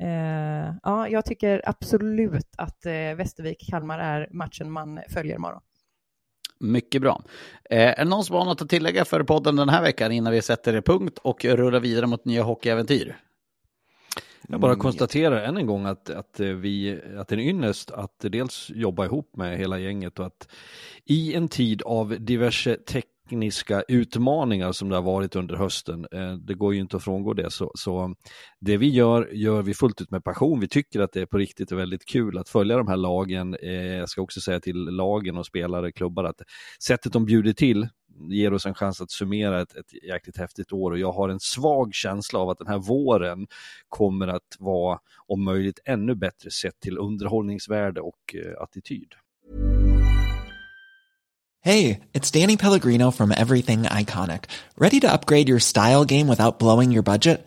[0.03, 5.61] Eh, ja, jag tycker absolut att eh, Västervik-Kalmar är matchen man följer imorgon.
[6.61, 7.23] Mycket bra.
[7.71, 10.33] Eh, är det någon som har något att tillägga för podden den här veckan innan
[10.33, 13.17] vi sätter punkt och rullar vidare mot nya hockeyäventyr?
[14.49, 17.91] Jag bara konstaterar än en gång att, att, eh, vi, att det är en ynnest
[17.91, 20.49] att dels jobba ihop med hela gänget och att
[21.05, 26.55] i en tid av diverse tekniska utmaningar som det har varit under hösten, eh, det
[26.55, 28.15] går ju inte att frångå det, så, så
[28.61, 30.61] det vi gör, gör vi fullt ut med passion.
[30.61, 33.57] Vi tycker att det är på riktigt är väldigt kul att följa de här lagen.
[33.63, 36.41] Eh, jag ska också säga till lagen och spelare, klubbar, att
[36.87, 37.89] sättet de bjuder till
[38.19, 41.41] ger oss en chans att summera ett, ett jäkligt häftigt år och jag har en
[41.41, 43.47] svag känsla av att den här våren
[43.89, 49.15] kommer att vara om möjligt ännu bättre sett till underhållningsvärde och eh, attityd.
[51.65, 54.41] det är Danny Pellegrino from Everything Iconic.
[54.77, 57.47] Ready to upgrade your style game without blowing your budget?